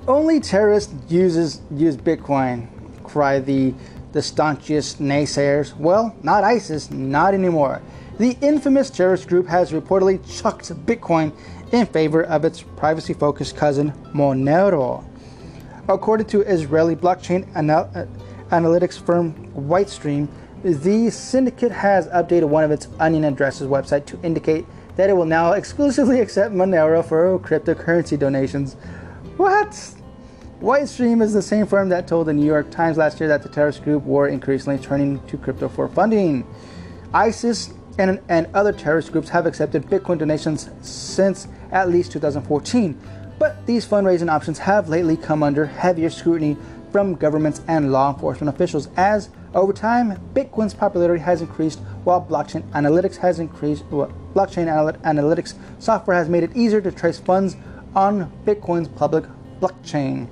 Only 0.06 0.38
terrorists 0.38 0.94
uses 1.08 1.62
use 1.72 1.96
Bitcoin, 1.96 2.68
cry 3.02 3.40
the 3.40 3.74
the 4.12 4.22
staunchest 4.22 5.00
naysayers. 5.00 5.76
Well, 5.76 6.14
not 6.22 6.44
ISIS, 6.44 6.90
not 6.92 7.34
anymore. 7.34 7.82
The 8.18 8.38
infamous 8.40 8.88
terrorist 8.88 9.26
group 9.26 9.48
has 9.48 9.72
reportedly 9.72 10.18
chucked 10.40 10.70
Bitcoin 10.86 11.32
in 11.72 11.86
favor 11.86 12.22
of 12.22 12.44
its 12.44 12.62
privacy 12.62 13.14
focused 13.14 13.56
cousin 13.56 13.92
Monero. 14.14 15.04
According 15.88 16.28
to 16.28 16.42
Israeli 16.42 16.94
blockchain 16.94 17.48
anal- 17.56 17.90
uh, 17.94 18.06
analytics 18.50 19.00
firm 19.00 19.34
Whitestream, 19.52 20.28
the 20.62 21.10
syndicate 21.10 21.72
has 21.72 22.08
updated 22.08 22.48
one 22.48 22.64
of 22.64 22.70
its 22.70 22.88
Onion 22.98 23.24
addresses 23.24 23.68
website 23.68 24.06
to 24.06 24.20
indicate 24.22 24.64
that 24.96 25.10
it 25.10 25.12
will 25.12 25.26
now 25.26 25.52
exclusively 25.52 26.20
accept 26.22 26.54
Monero 26.54 27.04
for 27.04 27.38
cryptocurrency 27.38 28.18
donations. 28.18 28.74
What? 29.36 29.70
Whitestream 30.60 31.22
is 31.22 31.34
the 31.34 31.42
same 31.42 31.66
firm 31.66 31.90
that 31.90 32.08
told 32.08 32.28
the 32.28 32.32
New 32.32 32.46
York 32.46 32.70
Times 32.70 32.96
last 32.96 33.20
year 33.20 33.28
that 33.28 33.42
the 33.42 33.48
terrorist 33.48 33.84
group 33.84 34.04
were 34.04 34.28
increasingly 34.28 34.78
turning 34.78 35.24
to 35.26 35.36
crypto 35.36 35.68
for 35.68 35.86
funding. 35.86 36.46
ISIS 37.12 37.74
and, 37.98 38.20
and 38.28 38.48
other 38.54 38.72
terrorist 38.72 39.12
groups 39.12 39.28
have 39.28 39.46
accepted 39.46 39.84
Bitcoin 39.86 40.18
donations 40.18 40.70
since 40.80 41.46
at 41.72 41.90
least 41.90 42.12
2014, 42.12 42.98
but 43.38 43.64
these 43.66 43.86
fundraising 43.86 44.30
options 44.30 44.58
have 44.58 44.88
lately 44.88 45.16
come 45.16 45.42
under 45.42 45.66
heavier 45.66 46.08
scrutiny 46.08 46.56
from 46.90 47.14
governments 47.14 47.60
and 47.68 47.92
law 47.92 48.12
enforcement 48.12 48.54
officials 48.54 48.88
as 48.96 49.28
over 49.54 49.72
time 49.72 50.18
Bitcoin's 50.34 50.74
popularity 50.74 51.22
has 51.22 51.40
increased 51.40 51.78
while 52.04 52.24
blockchain 52.24 52.62
analytics 52.70 53.16
has 53.16 53.38
increased 53.38 53.84
well, 53.90 54.12
blockchain 54.34 54.66
analytics 55.02 55.54
software 55.78 56.16
has 56.16 56.28
made 56.28 56.42
it 56.42 56.54
easier 56.54 56.80
to 56.80 56.92
trace 56.92 57.18
funds 57.18 57.56
on 57.94 58.30
Bitcoin's 58.44 58.88
public 58.88 59.24
blockchain. 59.60 60.28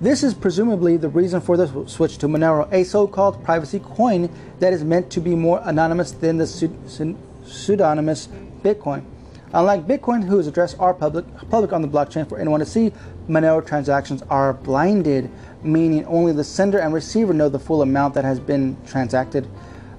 This 0.00 0.22
is 0.22 0.32
presumably 0.32 0.96
the 0.96 1.08
reason 1.08 1.40
for 1.40 1.56
the 1.56 1.88
switch 1.88 2.18
to 2.18 2.28
Monero, 2.28 2.72
a 2.72 2.84
so-called 2.84 3.42
privacy 3.42 3.80
coin 3.80 4.30
that 4.60 4.72
is 4.72 4.84
meant 4.84 5.10
to 5.10 5.20
be 5.20 5.34
more 5.34 5.60
anonymous 5.64 6.12
than 6.12 6.36
the 6.36 6.44
pseudonymous 6.44 8.28
Bitcoin. 8.62 9.04
Unlike 9.52 9.86
Bitcoin, 9.86 10.24
whose 10.24 10.46
address 10.46 10.74
are 10.74 10.92
public, 10.92 11.24
public 11.48 11.72
on 11.72 11.80
the 11.80 11.88
blockchain 11.88 12.28
for 12.28 12.38
anyone 12.38 12.60
to 12.60 12.66
see, 12.66 12.92
Monero 13.28 13.66
transactions 13.66 14.22
are 14.28 14.52
blinded, 14.52 15.30
meaning 15.62 16.04
only 16.04 16.32
the 16.32 16.44
sender 16.44 16.78
and 16.78 16.92
receiver 16.92 17.32
know 17.32 17.48
the 17.48 17.58
full 17.58 17.80
amount 17.80 18.14
that 18.14 18.24
has 18.24 18.38
been 18.38 18.76
transacted. 18.86 19.48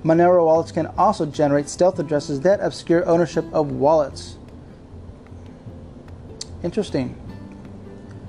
Monero 0.04 0.46
wallets 0.46 0.72
can 0.72 0.86
also 0.98 1.26
generate 1.26 1.68
stealth 1.68 1.98
addresses 2.00 2.42
that 2.42 2.60
obscure 2.62 3.06
ownership 3.08 3.46
of 3.52 3.72
wallets. 3.72 4.38
Interesting. 6.64 7.16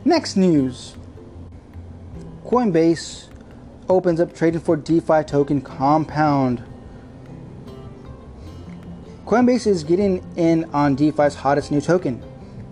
Next 0.05 0.37
news. 0.37 0.97
Coinbase 2.45 3.29
opens 3.89 4.21
up 4.21 4.35
trading 4.35 4.61
for 4.61 4.77
DeFi 4.77 5.23
token 5.25 5.61
Compound. 5.61 6.63
Coinbase 9.31 9.69
is 9.69 9.85
getting 9.85 10.29
in 10.35 10.65
on 10.73 10.97
DeFi's 10.97 11.37
hottest 11.37 11.71
new 11.71 11.81
token. 11.81 12.21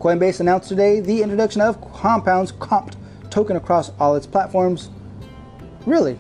Coinbase 0.01 0.41
announced 0.41 0.69
today 0.69 0.99
the 0.99 1.23
introduction 1.23 1.61
of 1.61 1.81
Compound's 1.93 2.51
Compt 2.51 2.97
token 3.31 3.55
across 3.55 3.93
all 4.01 4.17
its 4.17 4.27
platforms. 4.27 4.91
Really? 5.87 6.19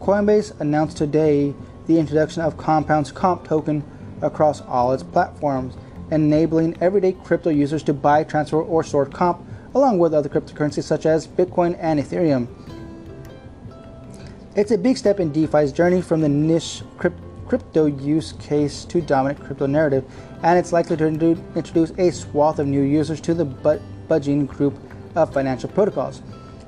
Coinbase 0.00 0.60
announced 0.60 0.96
today 0.96 1.54
the 1.86 2.00
introduction 2.00 2.42
of 2.42 2.56
Compound's 2.56 3.12
Comp 3.12 3.46
token 3.46 3.84
across 4.22 4.60
all 4.62 4.92
its 4.92 5.04
platforms, 5.04 5.76
enabling 6.10 6.76
everyday 6.80 7.12
crypto 7.12 7.50
users 7.50 7.84
to 7.84 7.94
buy, 7.94 8.24
transfer, 8.24 8.60
or 8.60 8.82
store 8.82 9.06
Comp 9.06 9.46
along 9.72 10.00
with 10.00 10.12
other 10.12 10.28
cryptocurrencies 10.28 10.82
such 10.82 11.06
as 11.06 11.28
Bitcoin 11.28 11.76
and 11.78 12.00
Ethereum. 12.00 12.48
It's 14.56 14.72
a 14.72 14.78
big 14.78 14.96
step 14.96 15.20
in 15.20 15.30
DeFi's 15.30 15.70
journey 15.70 16.02
from 16.02 16.22
the 16.22 16.28
niche 16.28 16.82
crypto 16.98 17.22
use 18.00 18.32
case 18.34 18.84
to 18.86 19.00
dominant 19.00 19.40
crypto 19.44 19.66
narrative, 19.66 20.04
and 20.42 20.58
it's 20.58 20.72
likely 20.72 20.96
to 20.96 21.06
introduce 21.06 21.90
a 21.98 22.10
swath 22.10 22.58
of 22.58 22.66
new 22.66 22.82
users 22.82 23.20
to 23.22 23.34
the 23.34 23.44
budging 24.08 24.46
group 24.46 24.78
of 25.14 25.32
financial 25.32 25.68
protocols. 25.70 26.22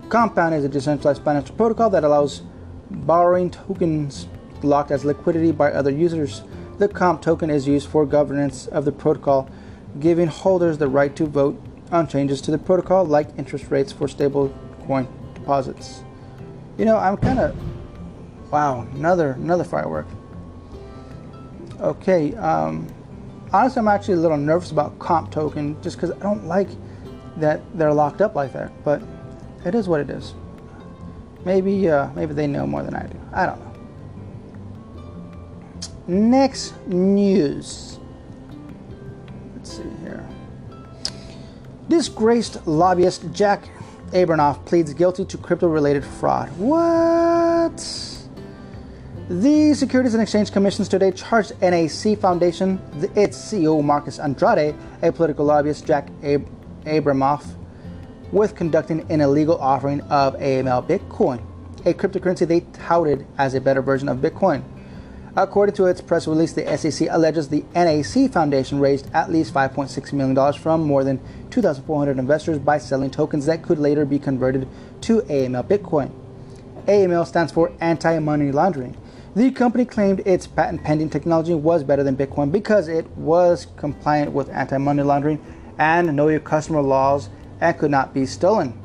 Compound 0.09 0.55
is 0.55 0.65
a 0.65 0.69
decentralized 0.69 1.23
financial 1.23 1.55
protocol 1.55 1.91
that 1.91 2.05
allows 2.05 2.43
borrowing 2.91 3.51
tokens 3.51 4.27
locked 4.63 4.91
as 4.91 5.05
liquidity 5.05 5.53
by 5.53 5.71
other 5.71 5.91
users. 5.91 6.43
The 6.79 6.89
Comp 6.89 7.21
token 7.23 7.51
is 7.51 7.67
used 7.67 7.89
for 7.89 8.07
governance 8.07 8.67
of 8.69 8.85
the 8.85 8.93
protocol, 8.93 9.49
giving 10.01 10.29
holders 10.29 10.79
the 10.79 10.89
right 10.89 11.15
to 11.17 11.27
vote 11.27 11.61
on 11.91 12.07
changes 12.07 12.41
to 12.43 12.51
the 12.51 12.59
protocol 12.59 13.05
like 13.05 13.29
interest 13.39 13.71
rates 13.71 13.93
for 13.93 14.09
stable 14.09 14.55
coin 14.87 15.07
deposits. 15.35 16.03
You 16.77 16.85
know, 16.85 16.97
I'm 16.97 17.17
kind 17.17 17.39
of 17.39 17.57
wow, 18.51 18.87
another 18.95 19.33
another 19.33 19.65
firework. 19.65 20.07
Okay, 21.81 22.35
um, 22.35 22.87
honestly, 23.53 23.79
I'm 23.81 23.89
actually 23.89 24.15
a 24.15 24.19
little 24.19 24.37
nervous 24.37 24.73
about 24.73 24.99
comp 24.99 25.31
token 25.31 25.81
just 25.83 25.97
because 25.97 26.11
I 26.11 26.19
don't 26.19 26.47
like 26.47 26.69
that 27.37 27.61
they're 27.79 27.93
locked 27.93 28.21
up 28.21 28.35
like 28.35 28.53
that. 28.53 28.73
But 28.85 29.01
it 29.65 29.75
is 29.75 29.89
what 29.89 30.01
it 30.01 30.11
is. 30.11 30.35
Maybe 31.45 31.89
uh, 31.89 32.11
maybe 32.15 32.35
they 32.35 32.47
know 32.47 32.67
more 32.67 32.83
than 32.83 32.95
I 32.95 33.07
do. 33.07 33.19
I 33.33 33.47
don't 33.47 33.61
know. 33.61 33.69
Next 36.09 36.75
news. 36.87 37.99
Let's 39.55 39.77
see 39.77 39.85
here. 40.01 40.27
Disgraced 41.89 42.67
lobbyist 42.67 43.31
Jack 43.33 43.69
Abramoff 44.11 44.65
pleads 44.65 44.93
guilty 44.95 45.25
to 45.27 45.39
crypto 45.39 45.69
related 45.69 46.05
fraud. 46.05 46.49
What? 46.59 48.18
The 49.31 49.75
Securities 49.75 50.15
and 50.15 50.23
Exchange 50.23 50.53
Commission 50.53 50.87
today 50.87 51.11
charged 51.11 51.53
NAC 51.61 52.17
Foundation, 52.19 52.81
its 53.15 53.37
CEO 53.37 53.85
Marcus 53.85 54.19
Andrade, 54.19 54.75
a 55.03 55.13
political 55.13 55.45
lobbyist 55.45 55.85
Jack 55.85 56.09
Ab- 56.23 56.49
Abramoff, 56.87 57.45
with 58.33 58.55
conducting 58.55 59.05
an 59.13 59.21
illegal 59.21 59.59
offering 59.61 60.01
of 60.01 60.35
AML 60.37 60.89
Bitcoin, 60.89 61.43
a 61.85 61.93
cryptocurrency 61.93 62.49
they 62.49 62.61
touted 62.73 63.27
as 63.37 63.53
a 63.53 63.61
better 63.61 63.83
version 63.83 64.09
of 64.09 64.17
Bitcoin. 64.17 64.63
According 65.37 65.75
to 65.75 65.85
its 65.85 66.01
press 66.01 66.27
release, 66.27 66.55
the 66.55 66.79
SEC 66.79 67.09
alleges 67.11 67.51
the 67.51 67.67
NAC 67.75 68.33
Foundation 68.33 68.81
raised 68.81 69.11
at 69.13 69.31
least 69.31 69.53
$5.6 69.53 70.11
million 70.15 70.53
from 70.55 70.85
more 70.85 71.05
than 71.05 71.21
2,400 71.51 72.19
investors 72.19 72.59
by 72.59 72.79
selling 72.79 73.11
tokens 73.11 73.45
that 73.45 73.63
could 73.63 73.79
later 73.79 74.07
be 74.07 74.19
converted 74.19 74.67
to 75.03 75.21
AML 75.21 75.69
Bitcoin. 75.69 76.13
AML 76.87 77.27
stands 77.27 77.53
for 77.53 77.71
Anti 77.79 78.19
Money 78.21 78.51
Laundering. 78.53 78.97
The 79.37 79.51
company 79.51 79.85
claimed 79.85 80.21
its 80.27 80.47
patent 80.47 80.83
pending 80.83 81.11
technology 81.11 81.55
was 81.55 81.85
better 81.85 82.03
than 82.03 82.17
Bitcoin 82.17 82.51
because 82.51 82.89
it 82.89 83.07
was 83.17 83.67
compliant 83.77 84.33
with 84.33 84.49
anti 84.49 84.79
money 84.79 85.03
laundering 85.03 85.39
and 85.79 86.17
know 86.17 86.29
your 86.29 86.41
customer 86.41 86.81
laws 86.81 87.29
and 87.61 87.77
could 87.79 87.91
not 87.91 88.15
be 88.15 88.25
stolen. 88.25 88.81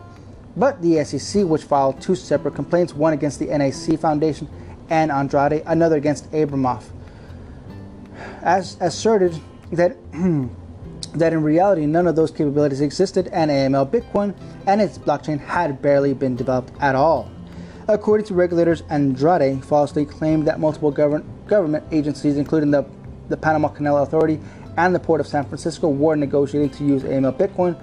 But 0.55 0.81
the 0.81 1.03
SEC, 1.05 1.45
which 1.45 1.63
filed 1.63 2.01
two 2.01 2.15
separate 2.15 2.55
complaints, 2.55 2.93
one 2.93 3.13
against 3.13 3.39
the 3.39 3.45
NAC 3.45 3.97
Foundation 3.99 4.49
and 4.89 5.11
Andrade, 5.11 5.63
another 5.65 5.95
against 5.95 6.29
Abramoff, 6.31 6.89
as 8.41 8.77
asserted 8.79 9.39
that 9.71 9.95
that 11.13 11.31
in 11.31 11.43
reality 11.43 11.85
none 11.85 12.07
of 12.07 12.15
those 12.15 12.31
capabilities 12.31 12.81
existed 12.81 13.27
and 13.27 13.49
AML 13.49 13.89
Bitcoin 13.89 14.35
and 14.67 14.81
its 14.81 14.97
blockchain 14.97 15.39
had 15.39 15.81
barely 15.81 16.13
been 16.13 16.35
developed 16.35 16.73
at 16.79 16.95
all. 16.95 17.29
According 17.87 18.27
to 18.27 18.33
regulators, 18.33 18.83
Andrade 18.89 19.63
falsely 19.63 20.05
claimed 20.05 20.47
that 20.47 20.59
multiple 20.59 20.91
government 20.91 21.47
government 21.47 21.83
agencies, 21.91 22.37
including 22.37 22.71
the, 22.71 22.85
the 23.27 23.35
Panama 23.35 23.67
Canal 23.67 23.97
Authority 23.97 24.39
and 24.77 24.95
the 24.95 24.99
Port 24.99 25.19
of 25.19 25.27
San 25.27 25.45
Francisco, 25.45 25.89
were 25.89 26.15
negotiating 26.15 26.69
to 26.71 26.85
use 26.85 27.03
AML 27.03 27.37
Bitcoin, 27.37 27.77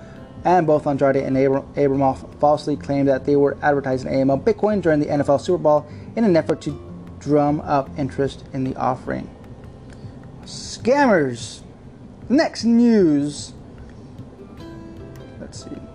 and 0.45 0.67
both 0.67 0.87
Andrade 0.87 1.17
and 1.17 1.37
Abramoff 1.37 2.39
falsely 2.41 2.77
claimed 2.77 3.09
that 3.09 3.27
they 3.27 3.37
were 3.37 3.59
advertising 3.63 4.11
AML 4.11 4.43
Bitcoin 4.43 4.81
during 4.81 5.01
the 5.01 5.07
NFL 5.07 5.41
Super 5.41 5.63
Bowl 5.63 5.87
in 6.17 6.25
an 6.25 6.35
effort 6.35 6.63
to 6.63 6.81
drum 7.19 7.61
up 7.61 7.91
interest 7.99 8.45
in 8.55 8.65
the 8.65 8.75
offering. 8.77 9.29
Scammers! 10.45 11.61
Next 12.31 12.65
news. 12.65 13.53
Let's 15.39 15.65
see. 15.65 15.90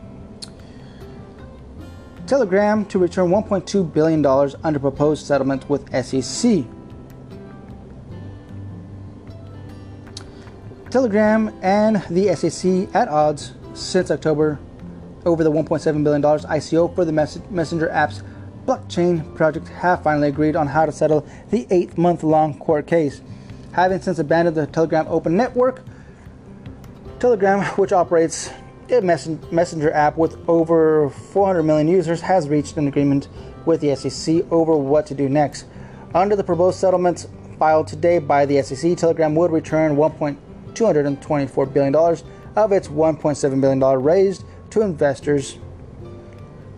Telegram 2.28 2.86
to 2.86 2.98
return 2.98 3.30
$1.2 3.30 3.94
billion 3.94 4.26
under 4.64 4.80
proposed 4.80 5.26
settlement 5.28 5.70
with 5.70 5.88
SEC. 6.04 6.66
Telegram 10.90 11.54
and 11.62 11.98
the 12.10 12.34
SEC 12.36 12.96
at 12.96 13.08
odds 13.10 13.54
since 13.74 14.10
October 14.10 14.58
over 15.26 15.44
the 15.44 15.52
$1.7 15.52 16.04
billion 16.04 16.22
ICO 16.22 16.96
for 16.96 17.06
the 17.06 17.12
Messenger 17.12 17.90
app's 17.92 18.24
blockchain 18.66 19.36
project 19.36 19.68
have 19.68 20.02
finally 20.02 20.28
agreed 20.28 20.56
on 20.56 20.66
how 20.66 20.86
to 20.86 20.92
settle 20.92 21.28
the 21.52 21.68
eight 21.70 21.96
month 21.98 22.24
long 22.24 22.58
court 22.58 22.88
case. 22.88 23.22
Having 23.74 24.02
since 24.02 24.18
abandoned 24.18 24.58
the 24.58 24.66
Telegram 24.66 25.06
Open 25.10 25.38
Network, 25.38 25.84
Telegram, 27.20 27.64
which 27.76 27.92
operates 27.92 28.50
a 28.92 29.02
messenger 29.02 29.92
app 29.92 30.18
with 30.18 30.38
over 30.48 31.10
400 31.10 31.64
million 31.64 31.88
users 31.88 32.22
has 32.22 32.48
reached 32.48 32.78
an 32.78 32.88
agreement 32.88 33.28
with 33.66 33.82
the 33.82 33.96
SEC 33.96 34.46
over 34.52 34.78
what 34.78 35.06
to 35.08 35.16
do 35.16 35.28
next. 35.28 35.66
Under 36.14 36.36
the 36.36 36.44
proposed 36.44 36.80
settlements 36.80 37.28
filed 37.58 37.88
today 37.88 38.20
by 38.20 38.46
the 38.46 38.62
SEC, 38.62 38.98
Telegram 38.98 39.36
would 39.36 39.52
return 39.52 39.96
$1.224 39.96 41.74
billion 41.74 41.96
of 41.96 42.72
its 42.72 42.88
$1.7 42.88 43.62
billion 43.62 44.04
raised 44.04 44.46
to 44.70 44.82
investors. 44.82 45.58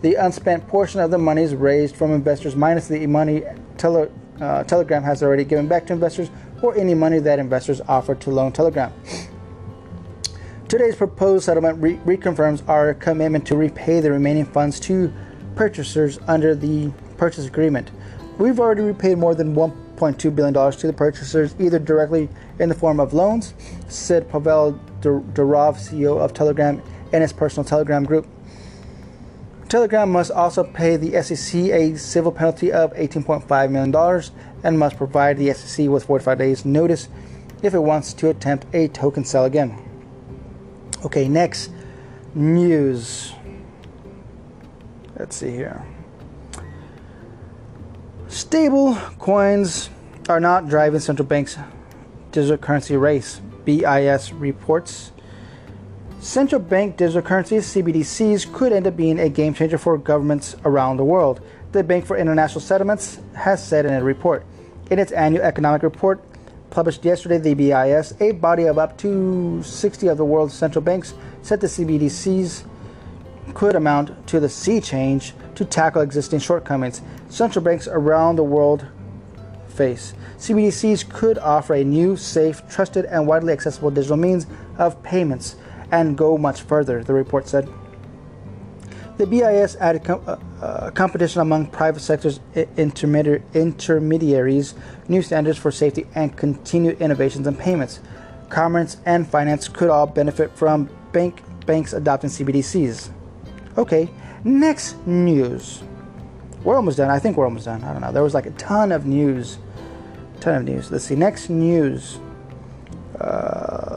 The 0.00 0.14
unspent 0.14 0.66
portion 0.68 1.00
of 1.00 1.10
the 1.10 1.18
monies 1.18 1.54
raised 1.54 1.96
from 1.96 2.12
investors 2.12 2.56
minus 2.56 2.88
the 2.88 3.06
money 3.06 3.42
tele, 3.76 4.10
uh, 4.40 4.64
Telegram 4.64 5.02
has 5.02 5.22
already 5.22 5.44
given 5.44 5.66
back 5.66 5.86
to 5.88 5.92
investors 5.92 6.30
or 6.62 6.76
any 6.76 6.94
money 6.94 7.18
that 7.18 7.38
investors 7.38 7.80
offered 7.88 8.20
to 8.22 8.30
loan 8.30 8.52
Telegram. 8.52 8.92
Today's 10.68 10.96
proposed 10.96 11.46
settlement 11.46 11.80
re- 11.80 11.96
reconfirms 12.04 12.62
our 12.68 12.92
commitment 12.92 13.46
to 13.46 13.56
repay 13.56 14.00
the 14.00 14.12
remaining 14.12 14.44
funds 14.44 14.78
to 14.80 15.10
purchasers 15.56 16.18
under 16.28 16.54
the 16.54 16.92
purchase 17.16 17.46
agreement. 17.46 17.90
We've 18.36 18.60
already 18.60 18.82
repaid 18.82 19.16
more 19.16 19.34
than 19.34 19.54
$1.2 19.54 20.36
billion 20.36 20.52
to 20.72 20.86
the 20.86 20.92
purchasers, 20.92 21.54
either 21.58 21.78
directly 21.78 22.28
in 22.58 22.68
the 22.68 22.74
form 22.74 23.00
of 23.00 23.14
loans, 23.14 23.54
said 23.88 24.28
Pavel 24.28 24.78
Durov, 25.00 25.78
CEO 25.78 26.20
of 26.20 26.34
Telegram, 26.34 26.82
and 27.14 27.22
his 27.22 27.32
personal 27.32 27.64
Telegram 27.64 28.04
group. 28.04 28.26
Telegram 29.70 30.12
must 30.12 30.30
also 30.30 30.64
pay 30.64 30.98
the 30.98 31.22
SEC 31.22 31.54
a 31.54 31.96
civil 31.96 32.30
penalty 32.30 32.70
of 32.70 32.92
$18.5 32.92 33.70
million 33.70 34.22
and 34.64 34.78
must 34.78 34.98
provide 34.98 35.38
the 35.38 35.50
SEC 35.54 35.88
with 35.88 36.04
45 36.04 36.36
days' 36.36 36.64
notice 36.66 37.08
if 37.62 37.72
it 37.72 37.78
wants 37.78 38.12
to 38.12 38.28
attempt 38.28 38.66
a 38.74 38.88
token 38.88 39.24
sale 39.24 39.46
again. 39.46 39.87
Okay, 41.04 41.28
next 41.28 41.70
news. 42.34 43.32
Let's 45.16 45.36
see 45.36 45.50
here. 45.50 45.84
Stable 48.26 48.96
coins 49.18 49.90
are 50.28 50.40
not 50.40 50.68
driving 50.68 51.00
central 51.00 51.26
banks' 51.26 51.56
digital 52.32 52.58
currency 52.58 52.96
race, 52.96 53.40
BIS 53.64 54.32
reports. 54.32 55.12
Central 56.18 56.60
bank 56.60 56.96
digital 56.96 57.22
currencies, 57.22 57.72
CBDCs, 57.72 58.52
could 58.52 58.72
end 58.72 58.88
up 58.88 58.96
being 58.96 59.20
a 59.20 59.28
game 59.28 59.54
changer 59.54 59.78
for 59.78 59.96
governments 59.98 60.56
around 60.64 60.96
the 60.96 61.04
world. 61.04 61.40
The 61.70 61.84
Bank 61.84 62.06
for 62.06 62.16
International 62.16 62.60
Settlements 62.60 63.20
has 63.34 63.64
said 63.64 63.86
in 63.86 63.94
a 63.94 64.02
report. 64.02 64.44
In 64.90 64.98
its 64.98 65.12
annual 65.12 65.44
economic 65.44 65.84
report, 65.84 66.20
published 66.70 67.04
yesterday, 67.04 67.38
the 67.38 67.54
BIS, 67.54 68.14
a 68.20 68.32
body 68.32 68.64
of 68.64 68.78
up 68.78 68.96
to 68.98 69.62
60 69.62 70.08
of 70.08 70.18
the 70.18 70.24
world's 70.24 70.54
central 70.54 70.82
banks, 70.82 71.14
said 71.42 71.60
the 71.60 71.66
CBDCs 71.66 72.64
could 73.54 73.74
amount 73.74 74.26
to 74.28 74.40
the 74.40 74.48
sea 74.48 74.80
change 74.80 75.34
to 75.54 75.64
tackle 75.64 76.02
existing 76.02 76.38
shortcomings 76.38 77.00
central 77.28 77.64
banks 77.64 77.88
around 77.88 78.36
the 78.36 78.42
world 78.42 78.86
face. 79.68 80.14
CBDCs 80.38 81.08
could 81.08 81.38
offer 81.38 81.74
a 81.74 81.84
new, 81.84 82.16
safe, 82.16 82.66
trusted, 82.68 83.04
and 83.06 83.26
widely 83.26 83.52
accessible 83.52 83.90
digital 83.90 84.16
means 84.16 84.46
of 84.76 85.02
payments 85.02 85.56
and 85.90 86.16
go 86.16 86.36
much 86.36 86.62
further, 86.62 87.02
the 87.02 87.12
report 87.12 87.48
said. 87.48 87.68
The 89.18 89.26
BIS 89.26 89.76
added 89.80 90.04
com- 90.04 90.22
uh, 90.28 90.36
uh, 90.62 90.90
competition 90.92 91.40
among 91.40 91.66
private 91.66 92.00
sector's 92.00 92.38
intermedi- 92.54 93.42
intermediaries, 93.52 94.74
new 95.08 95.22
standards 95.22 95.58
for 95.58 95.72
safety, 95.72 96.06
and 96.14 96.36
continued 96.36 97.00
innovations 97.00 97.48
in 97.48 97.56
payments. 97.56 97.98
Commerce 98.48 98.96
and 99.04 99.26
finance 99.26 99.66
could 99.66 99.90
all 99.90 100.06
benefit 100.06 100.56
from 100.56 100.88
bank 101.10 101.42
banks 101.66 101.92
adopting 101.92 102.30
CBDCs. 102.30 103.10
Okay, 103.76 104.08
next 104.44 105.04
news. 105.04 105.82
We're 106.62 106.76
almost 106.76 106.98
done. 106.98 107.10
I 107.10 107.18
think 107.18 107.36
we're 107.36 107.44
almost 107.44 107.64
done. 107.64 107.82
I 107.82 107.92
don't 107.92 108.00
know. 108.00 108.12
There 108.12 108.22
was 108.22 108.34
like 108.34 108.46
a 108.46 108.52
ton 108.52 108.92
of 108.92 109.04
news. 109.04 109.58
Ton 110.40 110.54
of 110.54 110.64
news. 110.64 110.92
Let's 110.92 111.04
see. 111.04 111.16
Next 111.16 111.50
news. 111.50 112.20
Uh, 113.20 113.96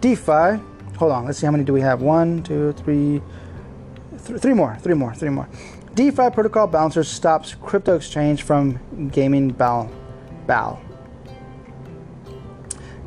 DeFi. 0.00 0.58
Hold 0.96 1.12
on. 1.12 1.26
Let's 1.26 1.38
see 1.38 1.46
how 1.46 1.52
many 1.52 1.64
do 1.64 1.72
we 1.72 1.82
have. 1.82 2.00
One, 2.00 2.42
two, 2.42 2.72
three 2.72 3.20
th- 4.26 4.40
three 4.40 4.54
more, 4.54 4.76
three 4.80 4.94
more, 4.94 5.14
three 5.14 5.30
more. 5.30 5.48
DeFi 5.94 6.30
protocol 6.30 6.66
balancer 6.66 7.04
stops 7.04 7.54
crypto 7.54 7.96
exchange 7.96 8.42
from 8.42 9.08
gaming 9.08 9.50
BAL. 9.50 9.90
BAL. 10.46 10.80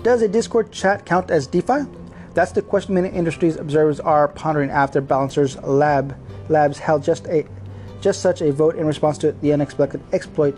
Does 0.04 0.22
a 0.22 0.28
Discord 0.28 0.72
chat 0.72 1.06
count 1.06 1.32
as 1.32 1.48
DeFi? 1.48 1.86
That's 2.36 2.52
the 2.52 2.62
question 2.62 2.94
many 2.94 3.10
industries 3.10 3.56
observers 3.56 4.00
are 4.00 4.28
pondering 4.28 4.70
after 4.70 5.02
Balancers 5.02 5.58
Lab 5.64 6.16
Labs 6.50 6.78
held 6.78 7.04
just 7.04 7.26
a 7.28 7.46
just 8.02 8.22
such 8.22 8.42
a 8.42 8.52
vote 8.52 8.76
in 8.76 8.86
response 8.86 9.18
to 9.20 9.32
the 9.32 9.52
unexpected 9.52 10.04
exploit 10.14 10.56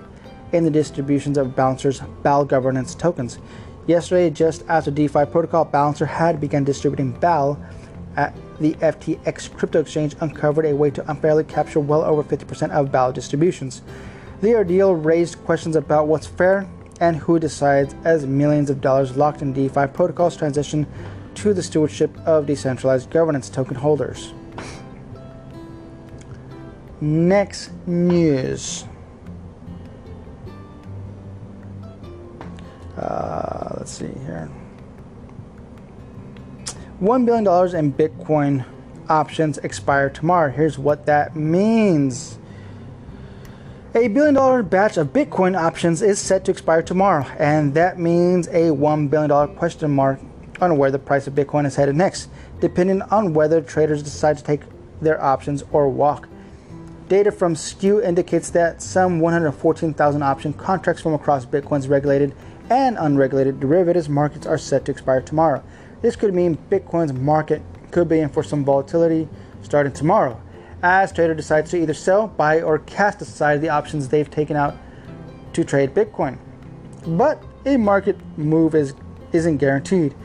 in 0.52 0.66
the 0.66 0.70
distributions 0.70 1.38
of 1.38 1.56
Balancer's 1.56 2.02
BAL 2.24 2.44
governance 2.46 2.94
tokens. 2.94 3.40
Yesterday, 3.86 4.30
just 4.30 4.66
after 4.68 4.92
DeFi 4.92 5.26
protocol 5.26 5.64
Balancer 5.64 6.06
had 6.06 6.42
begun 6.42 6.66
distributing 6.66 7.12
BAL 7.14 7.58
at 8.18 8.36
the 8.60 8.74
FTX 8.76 9.54
crypto 9.56 9.82
exchange 9.82 10.16
uncovered 10.20 10.66
a 10.66 10.76
way 10.76 10.90
to 10.92 11.10
unfairly 11.10 11.44
capture 11.44 11.80
well 11.80 12.04
over 12.04 12.24
50% 12.24 12.72
of 12.72 12.92
BAL 12.92 13.14
distributions. 13.14 13.82
The 14.42 14.56
ordeal 14.56 14.94
raised 14.96 15.44
questions 15.46 15.76
about 15.76 16.08
what's 16.08 16.28
fair 16.28 16.70
and 17.00 17.18
who 17.18 17.40
decides 17.40 17.96
as 18.04 18.26
millions 18.26 18.70
of 18.70 18.82
dollars 18.82 19.16
locked 19.16 19.42
in 19.42 19.54
DeFi 19.54 19.88
protocols 19.88 20.36
transition 20.36 20.88
to 21.36 21.54
the 21.54 21.62
stewardship 21.62 22.16
of 22.26 22.48
decentralized 22.48 23.10
governance 23.12 23.50
token 23.50 23.76
holders. 23.76 24.34
Next 27.00 27.72
news. 27.86 28.86
Uh, 32.98 33.76
let's 33.78 33.92
see 33.92 34.08
here. 34.26 34.50
$1 37.02 37.26
billion 37.28 37.46
in 37.76 37.94
Bitcoin 37.94 38.66
options 39.08 39.60
expire 39.60 40.10
tomorrow. 40.10 40.52
Here's 40.52 40.80
what 40.80 41.06
that 41.06 41.36
means. 41.36 42.40
A 43.94 44.08
billion 44.08 44.34
dollar 44.34 44.64
batch 44.64 44.98
of 44.98 45.14
Bitcoin 45.14 45.56
options 45.56 46.02
is 46.02 46.20
set 46.20 46.46
to 46.46 46.52
expire 46.52 46.82
tomorrow, 46.82 47.26
and 47.38 47.74
that 47.76 48.00
means 48.00 48.48
a 48.48 48.70
$1 48.70 49.10
billion 49.12 49.56
question 49.56 49.92
mark 49.92 50.20
on 50.60 50.78
where 50.78 50.90
the 50.90 50.98
price 50.98 51.28
of 51.28 51.36
Bitcoin 51.36 51.68
is 51.68 51.76
headed 51.76 51.96
next, 51.96 52.30
depending 52.60 53.04
on 53.04 53.34
whether 53.34 53.62
traders 53.62 54.02
decide 54.02 54.38
to 54.40 54.44
take 54.44 54.62
their 55.00 55.24
options 55.24 55.64
or 55.72 55.90
walk. 55.90 56.28
Data 57.08 57.32
from 57.32 57.56
Skew 57.56 58.02
indicates 58.02 58.50
that 58.50 58.82
some 58.82 59.20
114,000 59.20 60.24
option 60.24 60.52
contracts 60.52 61.02
from 61.04 61.14
across 61.14 61.46
Bitcoin's 61.46 61.88
regulated 61.88 62.36
and 62.72 62.98
unregulated 63.00 63.60
derivatives 63.60 64.10
markets 64.10 64.48
are 64.48 64.58
set 64.58 64.84
to 64.86 64.92
expire 64.92 65.22
tomorrow. 65.22 65.64
This 66.02 66.16
could 66.16 66.34
mean 66.34 66.58
Bitcoin's 66.70 67.14
market 67.14 67.62
could 67.92 68.08
be 68.08 68.20
in 68.20 68.30
for 68.30 68.44
some 68.44 68.64
volatility 68.64 69.28
starting 69.62 69.92
tomorrow, 69.92 70.40
as 70.84 71.12
trader 71.12 71.34
decides 71.34 71.72
to 71.72 71.78
either 71.78 71.94
sell, 71.94 72.28
buy, 72.28 72.62
or 72.62 72.80
cast 72.80 73.22
aside 73.22 73.62
the 73.62 73.70
options 73.70 74.08
they've 74.08 74.30
taken 74.30 74.56
out 74.56 74.76
to 75.54 75.64
trade 75.64 75.94
Bitcoin. 75.94 76.38
But 77.06 77.42
a 77.66 77.78
market 77.78 78.18
move 78.38 78.76
is 78.76 78.94
isn't 79.34 79.58
guaranteed. 79.58 80.16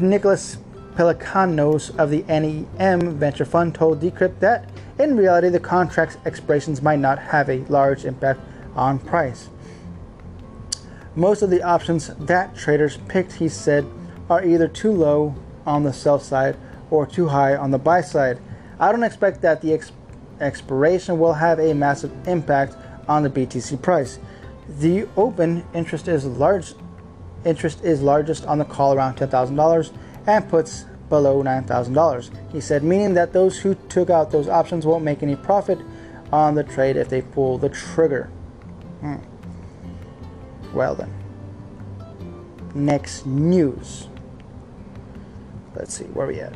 Nicholas 0.00 0.58
Pelecanos 0.96 1.96
of 1.98 2.10
the 2.10 2.22
NEM 2.22 3.18
Venture 3.18 3.44
Fund 3.44 3.74
told 3.74 4.00
Decrypt 4.00 4.40
that 4.40 4.68
in 4.98 5.16
reality, 5.16 5.50
the 5.50 5.60
contract's 5.60 6.16
expirations 6.24 6.80
might 6.80 6.98
not 6.98 7.18
have 7.18 7.50
a 7.50 7.58
large 7.68 8.04
impact 8.04 8.40
on 8.74 8.98
price. 8.98 9.50
Most 11.14 11.42
of 11.42 11.50
the 11.50 11.62
options 11.62 12.08
that 12.18 12.56
traders 12.56 12.98
picked, 13.08 13.32
he 13.32 13.48
said, 13.48 13.86
are 14.28 14.44
either 14.44 14.68
too 14.68 14.92
low 14.92 15.34
on 15.64 15.82
the 15.82 15.92
sell 15.92 16.18
side 16.18 16.56
or 16.90 17.06
too 17.06 17.28
high 17.28 17.56
on 17.56 17.70
the 17.70 17.78
buy 17.78 18.00
side. 18.00 18.38
I 18.78 18.92
don't 18.92 19.02
expect 19.02 19.40
that 19.42 19.62
the 19.62 19.72
ex- 19.72 19.92
expiration 20.40 21.18
will 21.18 21.34
have 21.34 21.58
a 21.58 21.74
massive 21.74 22.12
impact 22.26 22.76
on 23.08 23.22
the 23.22 23.30
BTC 23.30 23.80
price. 23.82 24.18
The 24.68 25.08
open 25.16 25.64
interest 25.74 26.08
is 26.08 26.24
large 26.24 26.74
interest 27.44 27.84
is 27.84 28.02
largest 28.02 28.44
on 28.46 28.58
the 28.58 28.64
call 28.64 28.92
around 28.92 29.16
$10,000 29.16 29.92
and 30.26 30.48
puts 30.48 30.84
below 31.08 31.42
$9,000. 31.42 32.52
He 32.52 32.60
said, 32.60 32.82
meaning 32.82 33.14
that 33.14 33.32
those 33.32 33.58
who 33.58 33.74
took 33.88 34.10
out 34.10 34.32
those 34.32 34.48
options 34.48 34.84
won't 34.84 35.04
make 35.04 35.22
any 35.22 35.36
profit 35.36 35.78
on 36.32 36.56
the 36.56 36.64
trade 36.64 36.96
if 36.96 37.08
they 37.08 37.22
pull 37.22 37.58
the 37.58 37.68
trigger. 37.68 38.24
Hmm. 39.00 39.16
Well, 40.74 40.96
then. 40.96 41.12
Next 42.74 43.24
news. 43.24 44.08
Let's 45.76 45.94
see, 45.94 46.04
where 46.04 46.26
are 46.26 46.28
we 46.28 46.40
at? 46.40 46.54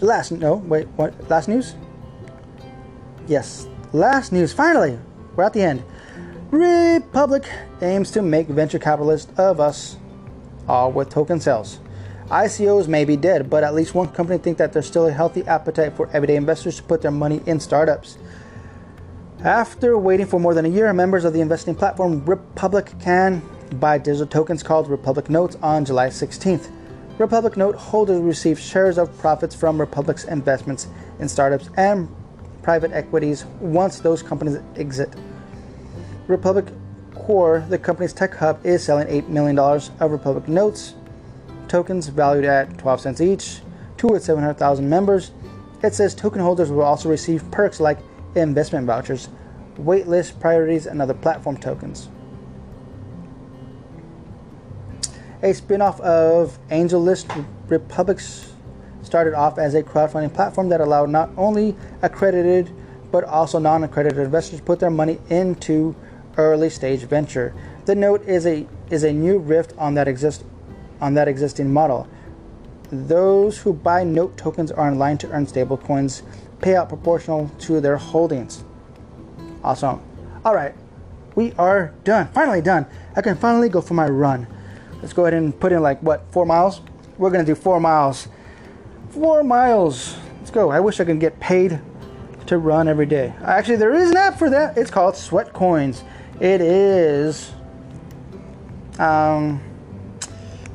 Last, 0.00 0.32
no, 0.32 0.56
wait, 0.56 0.88
what? 0.96 1.28
Last 1.28 1.48
news? 1.48 1.74
Yes, 3.26 3.66
last 3.92 4.32
news, 4.32 4.52
finally! 4.52 4.98
We're 5.36 5.44
at 5.44 5.52
the 5.52 5.62
end. 5.62 5.84
Republic 6.50 7.44
aims 7.82 8.10
to 8.12 8.22
make 8.22 8.46
venture 8.46 8.78
capitalists 8.78 9.30
of 9.38 9.60
us 9.60 9.98
all 10.66 10.90
with 10.90 11.10
token 11.10 11.40
sales. 11.40 11.80
ICOs 12.30 12.88
may 12.88 13.04
be 13.04 13.16
dead, 13.16 13.50
but 13.50 13.64
at 13.64 13.74
least 13.74 13.94
one 13.94 14.08
company 14.08 14.38
thinks 14.38 14.58
that 14.58 14.72
there's 14.72 14.86
still 14.86 15.06
a 15.06 15.12
healthy 15.12 15.46
appetite 15.46 15.94
for 15.94 16.08
everyday 16.12 16.36
investors 16.36 16.76
to 16.76 16.82
put 16.82 17.02
their 17.02 17.10
money 17.10 17.42
in 17.46 17.60
startups. 17.60 18.18
After 19.44 19.96
waiting 19.96 20.26
for 20.26 20.40
more 20.40 20.54
than 20.54 20.64
a 20.64 20.68
year, 20.68 20.92
members 20.92 21.24
of 21.24 21.32
the 21.32 21.40
investing 21.40 21.74
platform 21.74 22.24
Republic 22.24 22.92
can 23.00 23.42
buy 23.78 23.98
digital 23.98 24.26
tokens 24.26 24.62
called 24.62 24.88
Republic 24.88 25.30
Notes 25.30 25.56
on 25.62 25.84
July 25.84 26.08
16th. 26.08 26.70
Republic 27.18 27.56
Note 27.56 27.74
holders 27.74 28.20
receive 28.20 28.58
shares 28.58 28.96
of 28.96 29.16
profits 29.18 29.54
from 29.54 29.80
Republic's 29.80 30.24
investments 30.24 30.86
in 31.18 31.28
startups 31.28 31.68
and 31.76 32.08
private 32.62 32.92
equities 32.92 33.44
once 33.60 33.98
those 33.98 34.22
companies 34.22 34.58
exit. 34.76 35.12
Republic 36.28 36.66
Core, 37.14 37.64
the 37.68 37.78
company's 37.78 38.12
tech 38.12 38.34
hub, 38.34 38.64
is 38.64 38.84
selling 38.84 39.08
$8 39.08 39.28
million 39.28 39.58
of 39.58 40.10
Republic 40.12 40.46
Notes 40.46 40.94
tokens 41.68 42.06
valued 42.08 42.44
at 42.44 42.78
12 42.78 43.00
cents 43.00 43.20
each 43.20 43.60
to 43.98 44.14
its 44.14 44.24
700,000 44.24 44.88
members. 44.88 45.32
It 45.82 45.94
says 45.94 46.14
token 46.14 46.40
holders 46.40 46.70
will 46.70 46.82
also 46.82 47.08
receive 47.08 47.48
perks 47.50 47.80
like 47.80 47.98
investment 48.34 48.86
vouchers, 48.86 49.28
waitlist 49.76 50.40
priorities, 50.40 50.86
and 50.86 51.02
other 51.02 51.14
platform 51.14 51.56
tokens. 51.56 52.08
A 55.40 55.54
spin 55.54 55.80
off 55.80 56.00
of 56.00 56.58
AngelList 56.68 57.46
Republics 57.68 58.52
started 59.02 59.34
off 59.34 59.56
as 59.56 59.74
a 59.74 59.84
crowdfunding 59.84 60.34
platform 60.34 60.68
that 60.70 60.80
allowed 60.80 61.10
not 61.10 61.30
only 61.36 61.76
accredited 62.02 62.72
but 63.12 63.22
also 63.22 63.60
non 63.60 63.84
accredited 63.84 64.18
investors 64.18 64.58
to 64.58 64.64
put 64.64 64.80
their 64.80 64.90
money 64.90 65.20
into 65.30 65.94
early 66.36 66.68
stage 66.68 67.02
venture. 67.02 67.54
The 67.84 67.94
note 67.94 68.26
is 68.26 68.46
a 68.46 68.66
is 68.90 69.04
a 69.04 69.12
new 69.12 69.38
rift 69.38 69.74
on 69.78 69.94
that 69.94 70.08
exist 70.08 70.44
on 71.00 71.14
that 71.14 71.28
existing 71.28 71.72
model. 71.72 72.08
Those 72.90 73.58
who 73.58 73.72
buy 73.72 74.02
note 74.02 74.36
tokens 74.36 74.72
are 74.72 74.88
in 74.88 74.98
line 74.98 75.18
to 75.18 75.30
earn 75.30 75.46
stablecoins 75.46 76.22
payout 76.58 76.88
proportional 76.88 77.48
to 77.60 77.80
their 77.80 77.96
holdings. 77.96 78.64
Awesome. 79.62 80.02
All 80.44 80.54
right, 80.54 80.74
we 81.36 81.52
are 81.52 81.94
done. 82.02 82.26
Finally 82.28 82.62
done. 82.62 82.86
I 83.14 83.22
can 83.22 83.36
finally 83.36 83.68
go 83.68 83.80
for 83.80 83.94
my 83.94 84.08
run. 84.08 84.48
Let's 85.00 85.12
go 85.12 85.24
ahead 85.24 85.34
and 85.34 85.58
put 85.58 85.72
in 85.72 85.82
like 85.82 86.00
what 86.02 86.24
four 86.32 86.44
miles. 86.44 86.80
We're 87.18 87.30
gonna 87.30 87.44
do 87.44 87.54
four 87.54 87.80
miles. 87.80 88.28
Four 89.10 89.44
miles. 89.44 90.16
Let's 90.38 90.50
go. 90.50 90.70
I 90.70 90.80
wish 90.80 91.00
I 91.00 91.04
could 91.04 91.20
get 91.20 91.38
paid 91.40 91.80
to 92.46 92.58
run 92.58 92.88
every 92.88 93.06
day. 93.06 93.34
Actually, 93.42 93.76
there 93.76 93.94
is 93.94 94.10
an 94.10 94.16
app 94.16 94.38
for 94.38 94.50
that. 94.50 94.76
It's 94.76 94.90
called 94.90 95.16
Sweat 95.16 95.52
Coins. 95.52 96.02
It 96.40 96.60
is. 96.60 97.52
Um, 98.98 99.60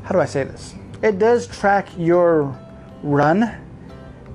how 0.04 0.12
do 0.12 0.20
I 0.20 0.26
say 0.26 0.44
this? 0.44 0.76
It 1.02 1.20
does 1.20 1.48
track 1.48 1.90
your 1.98 2.58
run, 3.02 3.52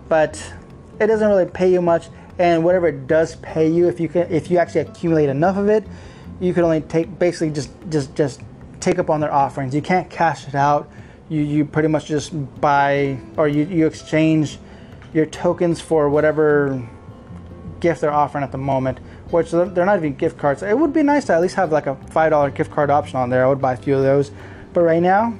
but 0.08 0.52
it 1.00 1.06
doesn't 1.06 1.26
really 1.26 1.46
pay 1.46 1.72
you 1.72 1.80
much. 1.80 2.08
And 2.38 2.62
whatever 2.62 2.88
it 2.88 3.06
does 3.06 3.36
pay 3.36 3.68
you, 3.68 3.88
if 3.88 3.98
you 3.98 4.08
can, 4.08 4.30
if 4.30 4.50
you 4.50 4.58
actually 4.58 4.82
accumulate 4.82 5.28
enough 5.28 5.56
of 5.56 5.68
it, 5.68 5.84
you 6.40 6.54
can 6.54 6.64
only 6.64 6.80
take 6.82 7.18
basically 7.18 7.50
just 7.50 7.70
just 7.88 8.14
just 8.14 8.40
take 8.80 8.98
up 8.98 9.10
on 9.10 9.20
their 9.20 9.32
offerings. 9.32 9.74
You 9.74 9.82
can't 9.82 10.08
cash 10.10 10.48
it 10.48 10.54
out. 10.54 10.90
You 11.28 11.42
you 11.42 11.64
pretty 11.64 11.88
much 11.88 12.06
just 12.06 12.32
buy 12.60 13.18
or 13.36 13.48
you, 13.48 13.64
you 13.64 13.86
exchange 13.86 14.58
your 15.12 15.26
tokens 15.26 15.80
for 15.80 16.08
whatever 16.08 16.86
gift 17.80 18.00
they're 18.00 18.12
offering 18.12 18.42
at 18.44 18.52
the 18.52 18.58
moment, 18.58 18.98
which 19.30 19.50
they're 19.50 19.66
not 19.86 19.98
even 19.98 20.14
gift 20.14 20.38
cards. 20.38 20.62
It 20.62 20.76
would 20.76 20.92
be 20.92 21.02
nice 21.02 21.26
to 21.26 21.34
at 21.34 21.40
least 21.40 21.54
have 21.56 21.70
like 21.70 21.86
a 21.86 21.94
five 22.10 22.30
dollar 22.30 22.50
gift 22.50 22.70
card 22.70 22.90
option 22.90 23.16
on 23.18 23.30
there. 23.30 23.44
I 23.44 23.48
would 23.48 23.60
buy 23.60 23.74
a 23.74 23.76
few 23.76 23.96
of 23.96 24.02
those, 24.02 24.30
but 24.72 24.80
right 24.82 25.02
now 25.02 25.34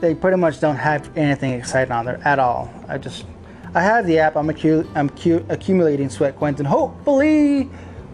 they 0.00 0.14
pretty 0.14 0.36
much 0.36 0.60
don't 0.60 0.76
have 0.76 1.14
anything 1.16 1.52
exciting 1.52 1.92
on 1.92 2.04
there 2.04 2.20
at 2.26 2.38
all. 2.38 2.72
I 2.88 2.98
just, 2.98 3.26
I 3.74 3.82
have 3.82 4.06
the 4.06 4.18
app. 4.18 4.34
I'm, 4.36 4.48
acu- 4.48 4.88
I'm 4.94 5.10
cu- 5.10 5.44
accumulating 5.48 6.08
sweat 6.08 6.36
coins, 6.36 6.58
and 6.58 6.66
hopefully, 6.66 7.68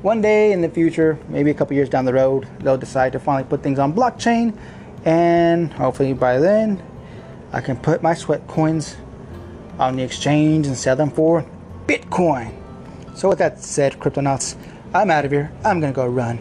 one 0.06 0.20
day 0.20 0.52
in 0.52 0.60
the 0.60 0.68
future, 0.68 1.18
maybe 1.28 1.50
a 1.50 1.54
couple 1.54 1.74
years 1.74 1.88
down 1.88 2.04
the 2.04 2.14
road, 2.14 2.46
they'll 2.60 2.78
decide 2.78 3.10
to 3.10 3.18
finally 3.18 3.42
put 3.42 3.60
things 3.60 3.76
on 3.76 3.92
blockchain, 3.92 4.56
and 5.04 5.72
hopefully 5.72 6.12
by 6.12 6.38
then, 6.38 6.80
I 7.52 7.60
can 7.60 7.76
put 7.76 8.04
my 8.04 8.14
sweat 8.14 8.46
coins 8.46 8.96
on 9.80 9.96
the 9.96 10.04
exchange 10.04 10.68
and 10.68 10.76
sell 10.76 10.94
them 10.94 11.10
for 11.10 11.44
Bitcoin. 11.88 12.54
So 13.16 13.30
with 13.30 13.38
that 13.38 13.60
said, 13.60 13.98
Cryptonauts, 13.98 14.54
I'm 14.94 15.10
out 15.10 15.24
of 15.24 15.32
here. 15.32 15.50
I'm 15.64 15.80
gonna 15.80 15.92
go 15.92 16.06
run. 16.06 16.38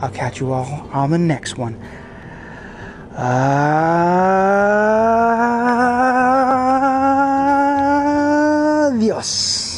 I'll 0.00 0.10
catch 0.10 0.38
you 0.38 0.52
all 0.52 0.88
on 0.92 1.10
the 1.10 1.18
next 1.18 1.58
one. 1.58 1.76
Adios. 9.00 9.69